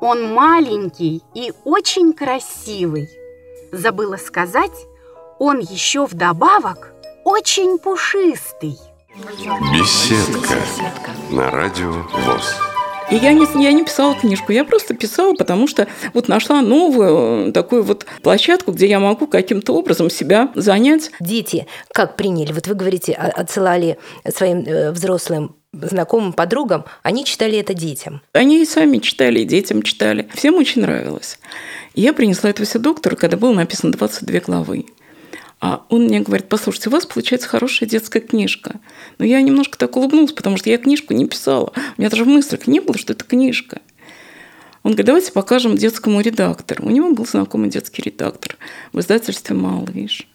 Он 0.02 0.34
маленький 0.34 1.22
и 1.34 1.54
очень 1.64 2.12
красивый. 2.12 3.08
Забыла 3.72 4.16
сказать, 4.16 4.86
он 5.38 5.60
еще 5.60 6.06
вдобавок 6.06 6.92
очень 7.24 7.78
пушистый. 7.78 8.78
Беседка 9.72 10.56
на 11.30 11.50
радио 11.50 11.92
ВОЗ. 12.12 12.56
И 13.10 13.16
я 13.16 13.32
не, 13.32 13.46
я 13.62 13.72
не 13.72 13.84
писала 13.84 14.14
книжку, 14.14 14.52
я 14.52 14.64
просто 14.64 14.94
писала, 14.94 15.34
потому 15.34 15.66
что 15.66 15.88
вот 16.14 16.28
нашла 16.28 16.62
новую 16.62 17.48
э, 17.48 17.52
такую 17.52 17.82
вот 17.82 18.06
площадку, 18.22 18.70
где 18.70 18.86
я 18.86 19.00
могу 19.00 19.26
каким-то 19.26 19.72
образом 19.72 20.10
себя 20.10 20.50
занять. 20.54 21.10
Дети 21.18 21.66
как 21.92 22.14
приняли? 22.16 22.52
Вот 22.52 22.68
вы 22.68 22.74
говорите, 22.74 23.12
отсылали 23.12 23.98
своим 24.32 24.64
э, 24.64 24.92
взрослым 24.92 25.56
знакомым 25.72 26.32
подругам, 26.32 26.84
они 27.02 27.24
читали 27.24 27.58
это 27.58 27.74
детям. 27.74 28.22
Они 28.32 28.62
и 28.62 28.66
сами 28.66 28.98
читали, 28.98 29.40
и 29.40 29.44
детям 29.44 29.82
читали. 29.82 30.28
Всем 30.34 30.56
очень 30.56 30.82
нравилось. 30.82 31.38
Я 31.94 32.12
принесла 32.12 32.50
это 32.50 32.64
все 32.64 32.78
доктору, 32.78 33.16
когда 33.16 33.36
было 33.36 33.52
написано 33.52 33.92
22 33.92 34.40
главы. 34.40 34.86
А 35.60 35.84
он 35.90 36.04
мне 36.04 36.20
говорит, 36.20 36.48
послушайте, 36.48 36.88
у 36.88 36.92
вас 36.92 37.04
получается 37.04 37.48
хорошая 37.48 37.88
детская 37.88 38.20
книжка. 38.20 38.80
Но 39.18 39.26
я 39.26 39.42
немножко 39.42 39.76
так 39.76 39.96
улыбнулась, 39.96 40.32
потому 40.32 40.56
что 40.56 40.70
я 40.70 40.78
книжку 40.78 41.12
не 41.12 41.26
писала. 41.26 41.72
У 41.96 42.00
меня 42.00 42.08
даже 42.08 42.24
в 42.24 42.28
мыслях 42.28 42.66
не 42.66 42.80
было, 42.80 42.96
что 42.96 43.12
это 43.12 43.24
книжка. 43.24 43.80
Он 44.82 44.92
говорит, 44.92 45.06
давайте 45.06 45.32
покажем 45.32 45.76
детскому 45.76 46.22
редактору. 46.22 46.86
У 46.86 46.90
него 46.90 47.12
был 47.12 47.26
знакомый 47.26 47.68
детский 47.68 48.00
редактор 48.00 48.56
в 48.92 49.00
издательстве 49.00 49.54
«Малыш». 49.54 50.26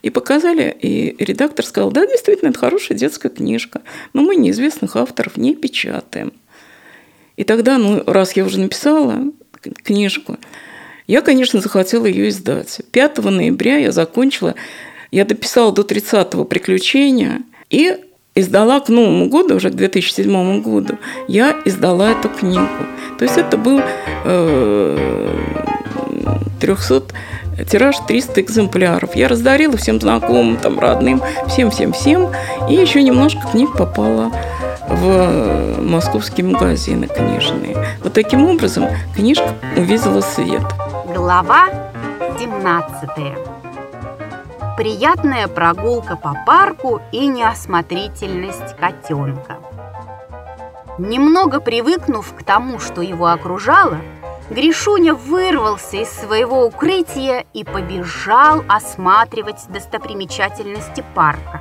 И 0.00 0.08
показали, 0.08 0.74
и 0.80 1.14
редактор 1.22 1.66
сказал, 1.66 1.92
да, 1.92 2.06
действительно, 2.06 2.48
это 2.48 2.58
хорошая 2.58 2.96
детская 2.96 3.28
книжка, 3.28 3.82
но 4.14 4.22
мы 4.22 4.36
неизвестных 4.36 4.96
авторов 4.96 5.36
не 5.36 5.54
печатаем. 5.54 6.32
И 7.36 7.44
тогда, 7.44 7.76
ну, 7.76 8.02
раз 8.06 8.32
я 8.32 8.46
уже 8.46 8.58
написала 8.58 9.24
книжку, 9.60 10.38
я, 11.12 11.20
конечно, 11.20 11.60
захотела 11.60 12.06
ее 12.06 12.30
издать. 12.30 12.80
5 12.90 13.18
ноября 13.18 13.76
я 13.76 13.92
закончила, 13.92 14.54
я 15.10 15.26
дописала 15.26 15.70
до 15.70 15.82
30-го 15.82 16.46
приключения 16.46 17.42
и 17.68 17.98
издала 18.34 18.80
к 18.80 18.88
Новому 18.88 19.28
году, 19.28 19.56
уже 19.56 19.68
к 19.68 19.74
2007 19.74 20.62
году, 20.62 20.98
я 21.28 21.54
издала 21.66 22.12
эту 22.12 22.30
книгу. 22.30 22.66
То 23.18 23.26
есть 23.26 23.36
это 23.36 23.58
был 23.58 23.82
э, 24.24 25.28
300 26.62 27.02
тираж 27.70 27.96
300 28.08 28.40
экземпляров. 28.40 29.14
Я 29.14 29.28
раздарила 29.28 29.76
всем 29.76 30.00
знакомым, 30.00 30.56
там, 30.56 30.78
родным, 30.78 31.20
всем-всем-всем. 31.46 32.30
И 32.70 32.74
еще 32.74 33.02
немножко 33.02 33.42
книг 33.52 33.76
попало 33.76 34.32
в 34.88 35.76
московские 35.82 36.46
магазины 36.46 37.06
книжные. 37.06 37.76
Вот 38.02 38.14
таким 38.14 38.46
образом 38.46 38.86
книжка 39.14 39.54
увидела 39.76 40.22
свет. 40.22 40.62
Глава 41.14 41.68
17. 42.38 43.10
Приятная 44.78 45.46
прогулка 45.46 46.16
по 46.16 46.34
парку 46.46 47.02
и 47.12 47.26
неосмотрительность 47.26 48.74
котенка. 48.78 49.58
Немного 50.96 51.60
привыкнув 51.60 52.34
к 52.34 52.42
тому, 52.42 52.78
что 52.78 53.02
его 53.02 53.26
окружало, 53.26 53.98
Гришуня 54.48 55.12
вырвался 55.14 55.98
из 55.98 56.08
своего 56.08 56.64
укрытия 56.64 57.44
и 57.52 57.62
побежал 57.62 58.64
осматривать 58.66 59.66
достопримечательности 59.68 61.04
парка. 61.14 61.60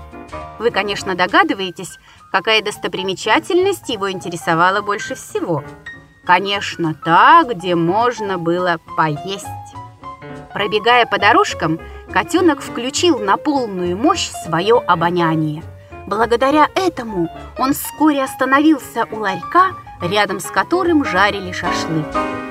Вы, 0.59 0.71
конечно, 0.71 1.15
догадываетесь, 1.15 1.99
какая 2.31 2.61
достопримечательность 2.61 3.89
его 3.89 4.09
интересовала 4.09 4.81
больше 4.81 5.15
всего– 5.15 5.61
Конечно, 6.31 6.93
та, 6.93 7.43
где 7.43 7.75
можно 7.75 8.37
было 8.37 8.79
поесть. 8.95 9.45
Пробегая 10.53 11.05
по 11.05 11.19
дорожкам, 11.19 11.77
котенок 12.09 12.61
включил 12.61 13.19
на 13.19 13.35
полную 13.35 13.97
мощь 13.97 14.29
свое 14.45 14.81
обоняние. 14.87 15.61
Благодаря 16.07 16.69
этому 16.73 17.27
он 17.57 17.73
вскоре 17.73 18.23
остановился 18.23 19.07
у 19.11 19.17
ларька, 19.17 19.75
рядом 20.01 20.39
с 20.39 20.45
которым 20.45 21.03
жарили 21.03 21.51
шашлык. 21.51 22.05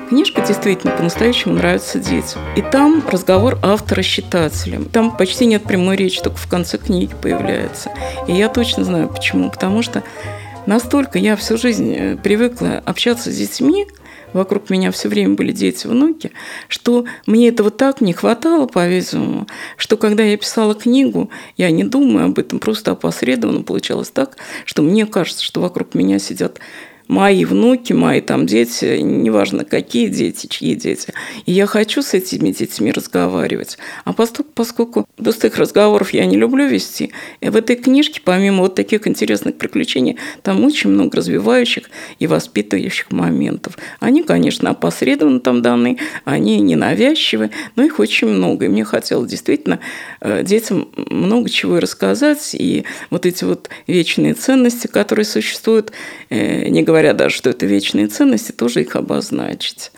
Книжка 0.09 0.41
действительно 0.41 0.93
по-настоящему 0.95 1.55
нравится 1.55 1.97
детям. 1.97 2.39
И 2.55 2.61
там 2.61 3.01
разговор 3.07 3.57
автора 3.63 4.03
с 4.03 4.05
читателем. 4.05 4.85
Там 4.85 5.17
почти 5.17 5.47
нет 5.47 5.63
прямой 5.63 5.95
речи, 5.95 6.21
только 6.21 6.37
в 6.37 6.47
конце 6.47 6.77
книги 6.77 7.15
появляется. 7.19 7.91
И 8.27 8.33
я 8.33 8.47
точно 8.47 8.83
знаю 8.83 9.09
почему. 9.09 9.49
Потому 9.49 9.81
что 9.81 10.03
Настолько 10.67 11.17
я 11.17 11.35
всю 11.35 11.57
жизнь 11.57 11.93
э, 11.93 12.17
привыкла 12.17 12.83
общаться 12.85 13.31
с 13.31 13.35
детьми, 13.35 13.87
вокруг 14.31 14.69
меня 14.69 14.91
все 14.91 15.09
время 15.09 15.35
были 15.35 15.51
дети, 15.51 15.87
внуки, 15.87 16.31
что 16.67 17.05
мне 17.25 17.49
этого 17.49 17.71
так 17.71 17.99
не 17.99 18.13
хватало, 18.13 18.67
по-видимому, 18.67 19.47
что 19.75 19.97
когда 19.97 20.23
я 20.23 20.37
писала 20.37 20.75
книгу, 20.75 21.31
я 21.57 21.71
не 21.71 21.83
думаю 21.83 22.27
об 22.27 22.37
этом, 22.37 22.59
просто 22.59 22.91
опосредованно 22.91 23.63
получалось 23.63 24.11
так, 24.11 24.37
что 24.65 24.83
мне 24.83 25.07
кажется, 25.07 25.43
что 25.43 25.61
вокруг 25.61 25.95
меня 25.95 26.19
сидят 26.19 26.59
мои 27.11 27.43
внуки, 27.43 27.91
мои 27.91 28.21
там 28.21 28.45
дети, 28.45 28.99
неважно 29.01 29.65
какие 29.65 30.07
дети, 30.07 30.47
чьи 30.47 30.75
дети. 30.75 31.13
И 31.45 31.51
я 31.51 31.65
хочу 31.65 32.01
с 32.01 32.13
этими 32.13 32.51
детьми 32.51 32.89
разговаривать. 32.89 33.77
А 34.05 34.13
поскольку, 34.13 34.51
поскольку 34.55 35.05
пустых 35.17 35.57
разговоров 35.57 36.13
я 36.13 36.25
не 36.25 36.37
люблю 36.37 36.65
вести, 36.67 37.11
и 37.41 37.49
в 37.49 37.57
этой 37.57 37.75
книжке, 37.75 38.21
помимо 38.23 38.61
вот 38.61 38.75
таких 38.75 39.07
интересных 39.07 39.57
приключений, 39.57 40.17
там 40.41 40.63
очень 40.63 40.89
много 40.89 41.17
развивающих 41.17 41.89
и 42.19 42.27
воспитывающих 42.27 43.11
моментов. 43.11 43.77
Они, 43.99 44.23
конечно, 44.23 44.69
опосредованно 44.69 45.41
там 45.41 45.61
даны, 45.61 45.97
они 46.23 46.61
ненавязчивы, 46.61 47.51
но 47.75 47.83
их 47.83 47.99
очень 47.99 48.29
много. 48.29 48.65
И 48.65 48.69
мне 48.69 48.85
хотелось 48.85 49.29
действительно 49.29 49.79
э, 50.21 50.43
детям 50.43 50.87
много 50.95 51.49
чего 51.49 51.81
рассказать, 51.81 52.55
и 52.57 52.85
вот 53.09 53.25
эти 53.25 53.43
вот 53.43 53.69
вечные 53.85 54.33
ценности, 54.33 54.87
которые 54.87 55.25
существуют, 55.25 55.91
э, 56.29 56.69
не 56.69 56.83
говоря 56.83 57.00
говоря 57.01 57.13
даже, 57.13 57.35
что 57.35 57.49
это 57.49 57.65
вечные 57.65 58.07
ценности, 58.07 58.51
тоже 58.51 58.81
их 58.81 58.95
обозначить. 58.95 59.91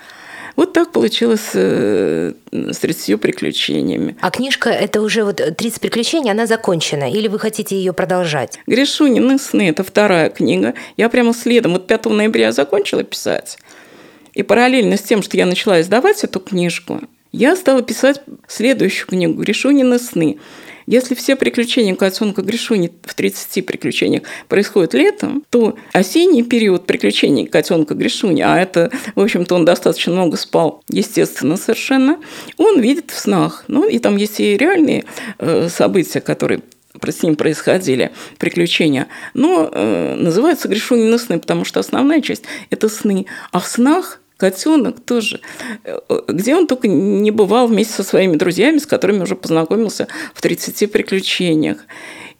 Вот 0.56 0.72
так 0.72 0.92
получилось 0.92 1.50
э, 1.54 2.34
с 2.52 2.78
30 2.78 3.20
приключениями. 3.20 4.16
А 4.22 4.30
книжка 4.30 4.70
это 4.70 5.02
уже 5.02 5.26
вот 5.26 5.38
30 5.38 5.82
приключений, 5.82 6.32
она 6.32 6.46
закончена? 6.46 7.12
Или 7.12 7.28
вы 7.28 7.39
хотите 7.39 7.76
ее 7.76 7.92
продолжать? 7.92 8.60
Гришунины 8.68 9.38
сны– 9.38 9.70
это 9.70 9.84
вторая 9.84 10.30
книга. 10.30 10.76
Я 10.96 11.10
прямо 11.10 11.34
следом, 11.34 11.74
вот 11.74 11.88
5 11.88 12.06
ноября 12.06 12.46
я 12.46 12.52
закончила 12.52 13.04
писать. 13.04 13.58
И 14.34 14.44
параллельно 14.44 14.96
с 14.96 15.02
тем, 15.02 15.24
что 15.24 15.36
я 15.36 15.46
начала 15.46 15.82
издавать 15.82 16.24
эту 16.24 16.39
книжку, 16.39 17.02
я 17.32 17.56
стала 17.56 17.82
писать 17.82 18.22
следующую 18.48 19.08
книгу 19.08 19.42
«Гришунины 19.42 20.00
сны». 20.00 20.38
Если 20.86 21.15
все 21.15 21.36
приключения 21.36 21.96
котенка 21.96 22.41
Гришуни 22.41 22.91
в 23.04 23.13
30 23.13 23.65
приключениях 23.65 24.24
происходят 24.48 24.93
летом, 24.93 25.43
то 25.50 25.76
осенний 25.91 26.43
период 26.43 26.86
приключений 26.86 27.46
котенка 27.46 27.93
Гришуни, 27.93 28.41
а 28.41 28.60
это, 28.60 28.91
в 29.15 29.22
общем-то, 29.22 29.56
он 29.56 29.65
достаточно 29.65 30.13
много 30.13 30.38
спал, 30.38 30.84
естественно, 30.89 31.58
совершенно, 31.58 32.17
он 32.58 32.80
видит 32.80 33.12
в 33.12 33.19
снах. 33.19 33.65
Ну, 33.67 33.88
и 33.88 34.00
там 34.00 34.17
есть 34.17 34.39
и 34.39 34.58
реальные 34.58 35.06
э, 35.39 35.69
события, 35.69 36.22
которые 36.22 36.62
с 37.02 37.24
ним 37.24 37.36
происходили 37.36 38.12
приключения, 38.38 39.08
но 39.34 39.69
э, 39.72 40.15
называются 40.15 40.67
Гришунины 40.67 41.17
сны, 41.17 41.39
потому 41.39 41.65
что 41.65 41.80
основная 41.80 42.22
часть– 42.22 42.43
это 42.69 42.88
сны. 42.88 43.26
А 43.52 43.60
в 43.60 43.67
снах 43.67 44.22
котенок 44.43 44.99
тоже. 44.99 45.39
Э, 45.86 45.99
где 46.27 46.53
он 46.53 46.67
только 46.67 46.89
не 46.89 47.32
бывал 47.32 47.67
вместе 47.67 47.93
со 47.93 48.03
своими 48.03 48.36
друзьями, 48.36 48.77
с 48.77 48.86
которыми 48.86 49.23
уже 49.23 49.38
познакомился 49.38 50.10
в 50.34 50.41
30 50.41 50.91
приключениях. 50.91 51.77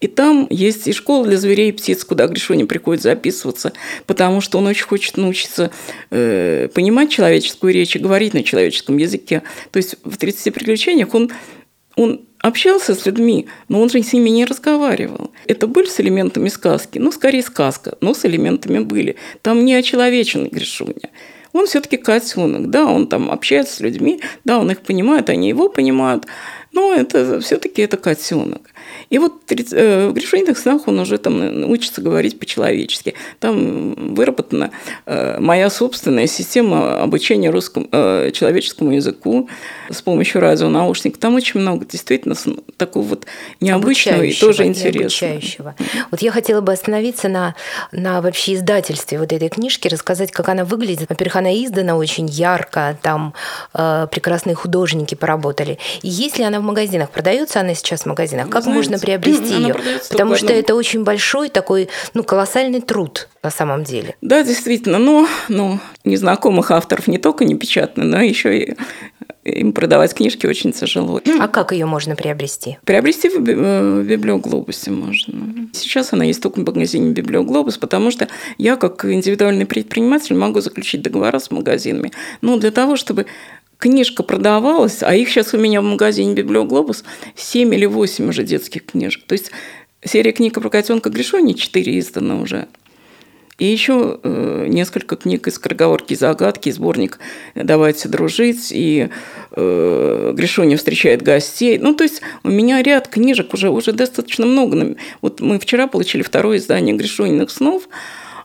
И 0.01 0.07
там 0.07 0.47
есть 0.49 0.85
и 0.85 0.91
школа 0.91 1.25
для 1.25 1.37
зверей 1.37 1.69
и 1.69 1.71
птиц, 1.71 2.03
куда 2.03 2.27
Гришоня 2.27 2.65
приходит 2.65 3.01
записываться, 3.01 3.71
потому 4.05 4.41
что 4.41 4.57
он 4.57 4.67
очень 4.67 4.83
хочет 4.83 5.15
научиться 5.15 5.71
э, 6.09 6.67
понимать 6.73 7.09
человеческую 7.09 7.73
речь 7.73 7.95
и 7.95 7.99
говорить 7.99 8.33
на 8.33 8.43
человеческом 8.43 8.97
языке. 8.97 9.43
То 9.71 9.77
есть 9.77 9.95
в 10.03 10.17
30 10.17 10.53
приключениях 10.53 11.13
он, 11.13 11.31
он 11.95 12.25
общался 12.39 12.95
с 12.95 13.05
людьми, 13.05 13.47
но 13.69 13.81
он 13.81 13.89
же 13.89 14.03
с 14.03 14.11
ними 14.11 14.29
не 14.29 14.43
разговаривал. 14.43 15.31
Это 15.47 15.67
были 15.67 15.87
с 15.87 16.01
элементами 16.01 16.49
сказки? 16.49 16.99
Ну, 16.99 17.13
скорее 17.13 17.43
сказка, 17.43 17.97
но 18.01 18.13
с 18.13 18.25
элементами 18.25 18.79
были. 18.79 19.15
Там 19.41 19.63
не 19.63 19.73
очеловеченный 19.73 20.49
Гришуня 20.49 21.11
он 21.53 21.67
все-таки 21.67 21.97
котенок, 21.97 22.69
да, 22.69 22.85
он 22.85 23.07
там 23.07 23.31
общается 23.31 23.77
с 23.77 23.79
людьми, 23.79 24.21
да, 24.43 24.59
он 24.59 24.69
их 24.71 24.81
понимает, 24.81 25.29
они 25.29 25.47
его 25.47 25.69
понимают, 25.69 26.25
но 26.71 26.93
это 26.93 27.39
все-таки 27.39 27.81
это 27.81 27.97
котенок. 27.97 28.72
И 29.13 29.19
вот 29.19 29.34
э, 29.52 30.08
в 30.08 30.13
грешениях 30.13 30.58
снах 30.58 30.88
он 30.88 30.99
уже 30.99 31.19
там 31.19 31.69
учится 31.69 32.02
говорить 32.02 32.39
по-человечески. 32.39 33.13
Там 33.39 34.15
выработана 34.15 34.71
э, 35.06 35.39
моя 35.39 35.69
собственная 35.69 36.26
система 36.26 36.99
обучения 36.99 37.52
русскому, 37.52 37.88
э, 37.91 38.32
человеческому 38.34 38.93
языку 38.93 39.49
с 39.91 40.02
помощью 40.02 40.41
радионаушников. 40.41 41.19
Там 41.19 41.36
очень 41.36 41.60
много 41.60 41.86
действительно 41.86 42.34
такого 42.78 43.04
вот 43.04 43.28
необычного 43.62 44.23
и 44.23 44.34
тоже 44.34 44.65
интересного. 44.65 45.76
Вот 46.10 46.23
я 46.23 46.32
хотела 46.32 46.62
бы 46.62 46.73
остановиться 46.73 47.30
на, 47.30 47.54
на 47.91 48.19
вообще 48.19 48.56
издательстве 48.56 49.19
вот 49.19 49.32
этой 49.32 49.49
книжки, 49.49 49.88
рассказать, 49.88 50.32
как 50.32 50.49
она 50.49 50.65
выглядит. 50.65 51.10
Во-первых, 51.10 51.36
она 51.36 51.54
издана 51.54 51.97
очень 51.97 52.26
ярко, 52.26 52.97
там 53.04 53.36
э, 53.76 54.08
прекрасные 54.10 54.56
художники 54.56 55.13
поработали. 55.13 55.78
И 56.02 56.10
если 56.10 56.41
она 56.41 56.60
в 56.60 56.63
магазинах, 56.63 57.12
продается 57.12 57.60
она 57.60 57.76
сейчас 57.76 58.02
в 58.02 58.06
магазинах, 58.08 58.49
как 58.49 58.63
Знаете, 58.63 58.76
можно 58.76 59.02
приобрести 59.03 59.53
ее? 59.53 59.75
Потому 60.09 60.35
что 60.35 60.53
это 60.53 60.75
очень 60.75 61.03
большой 61.03 61.49
такой, 61.49 61.89
ну, 62.13 62.23
колоссальный 62.23 62.81
труд 62.81 63.27
на 63.43 63.51
самом 63.51 63.83
деле. 63.83 64.15
Да, 64.21 64.43
действительно, 64.43 64.97
но 64.99 65.27
ну, 65.49 65.79
незнакомых 66.03 66.71
авторов 66.71 67.07
не 67.07 67.17
только 67.17 67.45
не 67.45 67.55
печатно, 67.55 68.03
но 68.03 68.21
еще 68.21 68.57
и 68.57 68.75
им 69.43 69.73
продавать 69.73 70.13
книжки 70.13 70.47
очень 70.47 70.71
тяжело. 70.71 71.19
А 71.39 71.47
как 71.47 71.73
ее 71.73 71.85
можно 71.85 72.15
приобрести? 72.15 72.77
Приобрести 72.85 73.29
в 73.29 73.43
э, 73.45 74.03
Библиоглобусе 74.03 74.91
можно. 74.91 75.67
Сейчас 75.73 76.13
она 76.13 76.23
есть 76.23 76.41
только 76.41 76.61
в 76.61 76.65
магазине 76.65 77.11
Библиоглобус, 77.11 77.77
потому 77.77 78.09
что 78.11 78.29
я, 78.57 78.77
как 78.77 79.03
индивидуальный 79.05 79.65
предприниматель, 79.65 80.35
могу 80.35 80.61
заключить 80.61 81.01
договора 81.01 81.39
с 81.39 81.51
магазинами. 81.51 82.11
Но 82.41 82.57
для 82.57 82.71
того, 82.71 82.95
чтобы 82.95 83.25
книжка 83.83 84.23
продавалась, 84.23 85.03
а 85.03 85.13
их 85.13 85.27
сейчас 85.27 85.53
у 85.53 85.57
меня 85.57 85.81
в 85.81 85.83
магазине 85.83 86.33
«Библиоглобус» 86.33 87.03
7 87.35 87.75
или 87.75 87.85
8 87.85 88.29
уже 88.29 88.43
детских 88.45 88.85
книжек. 88.85 89.25
То 89.27 89.33
есть 89.33 89.51
серия 90.05 90.31
книг 90.31 90.53
про 90.53 90.69
котенка 90.69 91.09
Гришони 91.09 91.51
4 91.51 91.99
издана 91.99 92.39
уже. 92.39 92.69
И 93.57 93.65
еще 93.65 94.21
э, 94.23 94.67
несколько 94.69 95.17
книг 95.17 95.47
из 95.47 95.55
«Скороговорки 95.55 96.13
и 96.13 96.15
загадки», 96.15 96.71
сборник 96.71 97.19
«Давайте 97.55 98.07
дружить», 98.07 98.71
и 98.71 99.09
э, 99.51 100.31
«Гришоня 100.33 100.77
встречает 100.77 101.21
гостей». 101.21 101.77
Ну, 101.77 101.93
то 101.93 102.05
есть 102.05 102.21
у 102.43 102.49
меня 102.49 102.81
ряд 102.81 103.09
книжек 103.09 103.53
уже, 103.53 103.69
уже 103.69 103.91
достаточно 103.91 104.45
много. 104.45 104.95
Вот 105.21 105.41
мы 105.41 105.59
вчера 105.59 105.87
получили 105.87 106.21
второе 106.21 106.57
издание 106.57 106.95
«Гришониных 106.95 107.51
снов», 107.51 107.89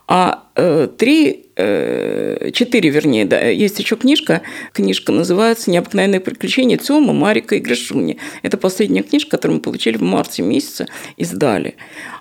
а 0.09 0.48
э, 0.57 0.88
три, 0.98 1.48
четыре, 1.59 2.90
вернее, 2.90 3.25
да, 3.25 3.40
есть 3.40 3.79
еще 3.79 3.97
книжка. 3.97 4.42
Книжка 4.73 5.12
называется 5.12 5.71
«Необыкновенные 5.71 6.21
приключения 6.21 6.77
Тёма, 6.77 7.12
Марика 7.12 7.57
и 7.57 7.59
Гришуни». 7.59 8.18
Это 8.42 8.57
последняя 8.57 9.03
книжка, 9.03 9.33
которую 9.33 9.57
мы 9.57 9.62
получили 9.62 9.97
в 9.97 10.03
марте 10.03 10.42
месяце, 10.42 10.87
издали 11.16 11.75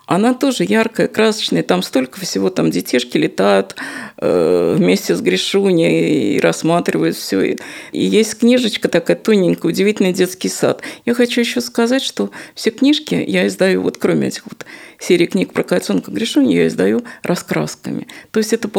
она 0.08 0.34
тоже 0.34 0.64
яркая, 0.64 1.10
красочная, 1.10 1.64
там 1.64 1.84
столько 1.84 2.22
всего, 2.22 2.50
там 2.50 2.72
детишки 2.72 3.18
летают 3.18 3.76
э, 4.18 4.76
вместе 4.78 5.14
с 5.14 5.22
Гришуней 5.22 6.36
и 6.36 6.40
рассматривают 6.40 7.18
все. 7.18 7.44
И 7.44 7.58
есть 7.92 8.40
книжечка 8.40 8.88
такая 8.88 9.18
тоненькая, 9.18 9.70
удивительный 9.70 10.14
детский 10.14 10.48
сад. 10.48 10.82
Я 11.06 11.14
хочу 11.14 11.42
еще 11.42 11.60
сказать, 11.60 12.02
что 12.02 12.32
все 12.56 12.72
книжки 12.72 13.16
я 13.16 13.48
издаю, 13.48 13.82
вот 13.82 13.98
кроме 13.98 14.30
этих 14.30 14.44
вот 14.46 14.66
серии 14.98 15.26
книг 15.26 15.52
про 15.52 15.64
котенка 15.64 16.10
Гришуни, 16.10 16.54
я 16.54 16.68
издаю 16.68 17.04
раскрасками. 17.22 18.08
То 18.32 18.40
есть 18.40 18.54
это 18.54 18.70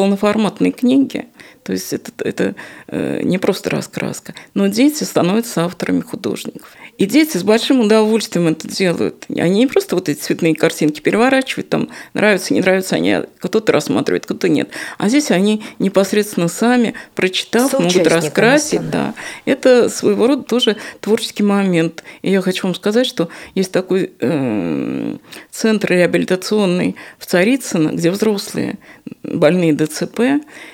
полноформатные 0.48 0.72
книги, 0.72 1.28
то 1.62 1.72
есть 1.72 1.92
это, 1.92 2.12
это 2.24 2.54
э, 2.88 3.22
не 3.22 3.38
просто 3.38 3.70
раскраска, 3.70 4.34
но 4.54 4.68
дети 4.68 5.04
становятся 5.04 5.64
авторами 5.64 6.00
художников. 6.00 6.72
И 6.98 7.06
дети 7.06 7.36
с 7.36 7.44
большим 7.44 7.80
удовольствием 7.80 8.48
это 8.48 8.66
делают. 8.68 9.24
Они 9.28 9.60
не 9.60 9.66
просто 9.68 9.94
вот 9.94 10.08
эти 10.08 10.18
цветные 10.18 10.54
картинки 10.54 11.00
переворачивают, 11.00 11.68
там 11.68 11.88
нравится, 12.12 12.52
не 12.52 12.60
нравится, 12.60 12.96
они 12.96 13.18
кто-то 13.38 13.72
рассматривает, 13.72 14.24
кто-то 14.24 14.48
нет. 14.48 14.70
А 14.98 15.08
здесь 15.08 15.30
они 15.30 15.62
непосредственно 15.78 16.48
сами, 16.48 16.94
прочитав, 17.14 17.72
могут 17.72 18.06
раскрасить. 18.08 18.90
Да. 18.90 19.14
Это 19.44 19.88
своего 19.88 20.26
рода 20.26 20.42
тоже 20.42 20.76
творческий 21.00 21.44
момент. 21.44 22.02
И 22.22 22.32
я 22.32 22.42
хочу 22.42 22.66
вам 22.66 22.74
сказать, 22.74 23.06
что 23.06 23.28
есть 23.54 23.70
такой 23.70 24.12
э, 24.18 25.16
центр 25.52 25.92
реабилитационный 25.92 26.96
в 27.18 27.26
Царицыно, 27.26 27.90
где 27.90 28.10
взрослые 28.10 28.78
больные 29.22 29.72
ДЦП, 29.72 30.20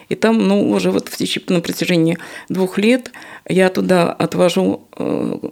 и 0.09 0.15
там, 0.15 0.47
ну, 0.47 0.71
уже 0.71 0.91
вот 0.91 1.09
в 1.09 1.17
течение, 1.17 1.57
на 1.57 1.61
протяжении 1.61 2.19
двух 2.49 2.79
лет 2.79 3.11
я 3.49 3.69
туда 3.69 4.13
отвожу 4.13 4.84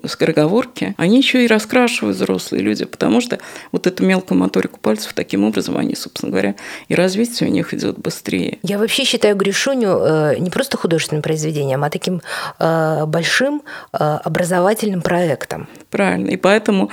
скороговорки, 0.04 0.94
они 0.96 1.18
еще 1.18 1.44
и 1.44 1.46
раскрашивают 1.46 2.16
взрослые 2.16 2.62
люди, 2.62 2.84
потому 2.84 3.20
что 3.20 3.38
вот 3.72 3.86
эту 3.86 4.04
мелкую 4.04 4.38
моторику 4.38 4.78
пальцев 4.80 5.12
таким 5.14 5.44
образом 5.44 5.76
они, 5.76 5.94
собственно 5.94 6.30
говоря, 6.30 6.54
и 6.88 6.94
развитие 6.94 7.48
у 7.48 7.52
них 7.52 7.74
идет 7.74 7.98
быстрее. 7.98 8.58
Я 8.62 8.78
вообще 8.78 9.04
считаю 9.04 9.36
Гришуню 9.36 9.98
э, 9.98 10.36
не 10.38 10.50
просто 10.50 10.76
художественным 10.76 11.22
произведением, 11.22 11.82
а 11.84 11.90
таким 11.90 12.22
э, 12.58 13.06
большим 13.06 13.62
э, 13.92 13.96
образовательным 13.98 15.02
проектом. 15.02 15.68
Правильно. 15.90 16.30
И 16.30 16.36
поэтому 16.36 16.90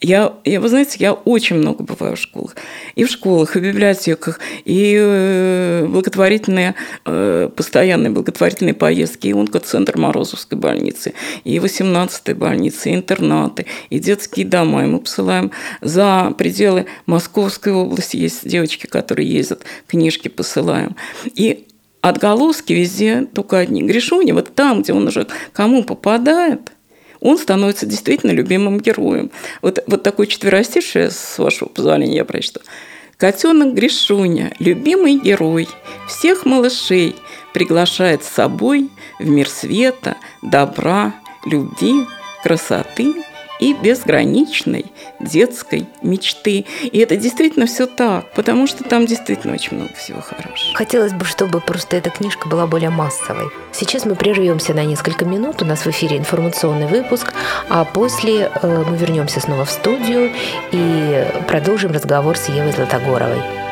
я, 0.00 0.32
я, 0.44 0.60
вы 0.60 0.68
знаете, 0.68 0.96
я 0.98 1.12
очень 1.12 1.56
много 1.56 1.84
бываю 1.84 2.16
в 2.16 2.18
школах. 2.18 2.56
И 2.94 3.04
в 3.04 3.10
школах, 3.10 3.56
и 3.56 3.60
в 3.60 3.62
библиотеках, 3.62 4.40
и 4.64 4.96
э, 4.98 5.86
благотворительные, 5.86 6.74
э, 7.04 7.50
постоянные 7.54 8.10
благотворительные 8.10 8.74
поездки, 8.74 9.28
и 9.28 9.32
онкоцентр 9.32 9.96
Морозовской 9.98 10.58
больницы, 10.58 11.14
и 11.44 11.58
18-й 11.80 12.34
больницы, 12.34 12.94
интернаты, 12.94 13.66
и 13.90 13.98
детские 13.98 14.46
дома. 14.46 14.84
И 14.84 14.86
мы 14.86 15.00
посылаем 15.00 15.50
за 15.80 16.32
пределы 16.36 16.86
Московской 17.06 17.72
области. 17.72 18.16
Есть 18.16 18.46
девочки, 18.48 18.86
которые 18.86 19.28
ездят, 19.28 19.62
книжки 19.86 20.28
посылаем. 20.28 20.96
И 21.34 21.66
отголоски 22.00 22.72
везде 22.72 23.26
только 23.26 23.58
одни. 23.58 23.82
Гришуни, 23.82 24.32
вот 24.32 24.54
там, 24.54 24.82
где 24.82 24.92
он 24.92 25.06
уже 25.06 25.26
кому 25.52 25.84
попадает, 25.84 26.72
он 27.20 27.38
становится 27.38 27.86
действительно 27.86 28.32
любимым 28.32 28.78
героем. 28.78 29.30
Вот, 29.62 29.82
вот 29.86 30.02
такое 30.02 30.26
четверостишее, 30.26 31.10
с 31.10 31.38
вашего 31.38 31.68
позволения, 31.68 32.16
я 32.16 32.24
прочту. 32.26 32.60
Котенок 33.16 33.74
Гришуня, 33.74 34.52
любимый 34.58 35.18
герой, 35.18 35.68
всех 36.06 36.44
малышей 36.44 37.16
приглашает 37.54 38.24
с 38.24 38.28
собой 38.28 38.90
в 39.18 39.26
мир 39.26 39.48
света, 39.48 40.16
добра, 40.42 41.14
любви, 41.44 42.06
красоты 42.42 43.14
и 43.60 43.72
безграничной 43.72 44.86
детской 45.20 45.86
мечты. 46.02 46.66
И 46.82 46.98
это 46.98 47.16
действительно 47.16 47.66
все 47.66 47.86
так, 47.86 48.30
потому 48.32 48.66
что 48.66 48.84
там 48.84 49.06
действительно 49.06 49.54
очень 49.54 49.76
много 49.76 49.94
всего 49.94 50.20
хорошего. 50.20 50.74
Хотелось 50.74 51.12
бы, 51.12 51.24
чтобы 51.24 51.60
просто 51.60 51.96
эта 51.96 52.10
книжка 52.10 52.48
была 52.48 52.66
более 52.66 52.90
массовой. 52.90 53.48
Сейчас 53.72 54.04
мы 54.04 54.16
прервемся 54.16 54.74
на 54.74 54.84
несколько 54.84 55.24
минут. 55.24 55.62
У 55.62 55.64
нас 55.64 55.84
в 55.84 55.86
эфире 55.88 56.18
информационный 56.18 56.86
выпуск, 56.86 57.32
а 57.68 57.84
после 57.84 58.50
э, 58.62 58.84
мы 58.88 58.96
вернемся 58.96 59.40
снова 59.40 59.64
в 59.64 59.70
студию 59.70 60.32
и 60.72 61.26
продолжим 61.48 61.92
разговор 61.92 62.36
с 62.36 62.48
Евой 62.48 62.72
Златогоровой. 62.72 63.63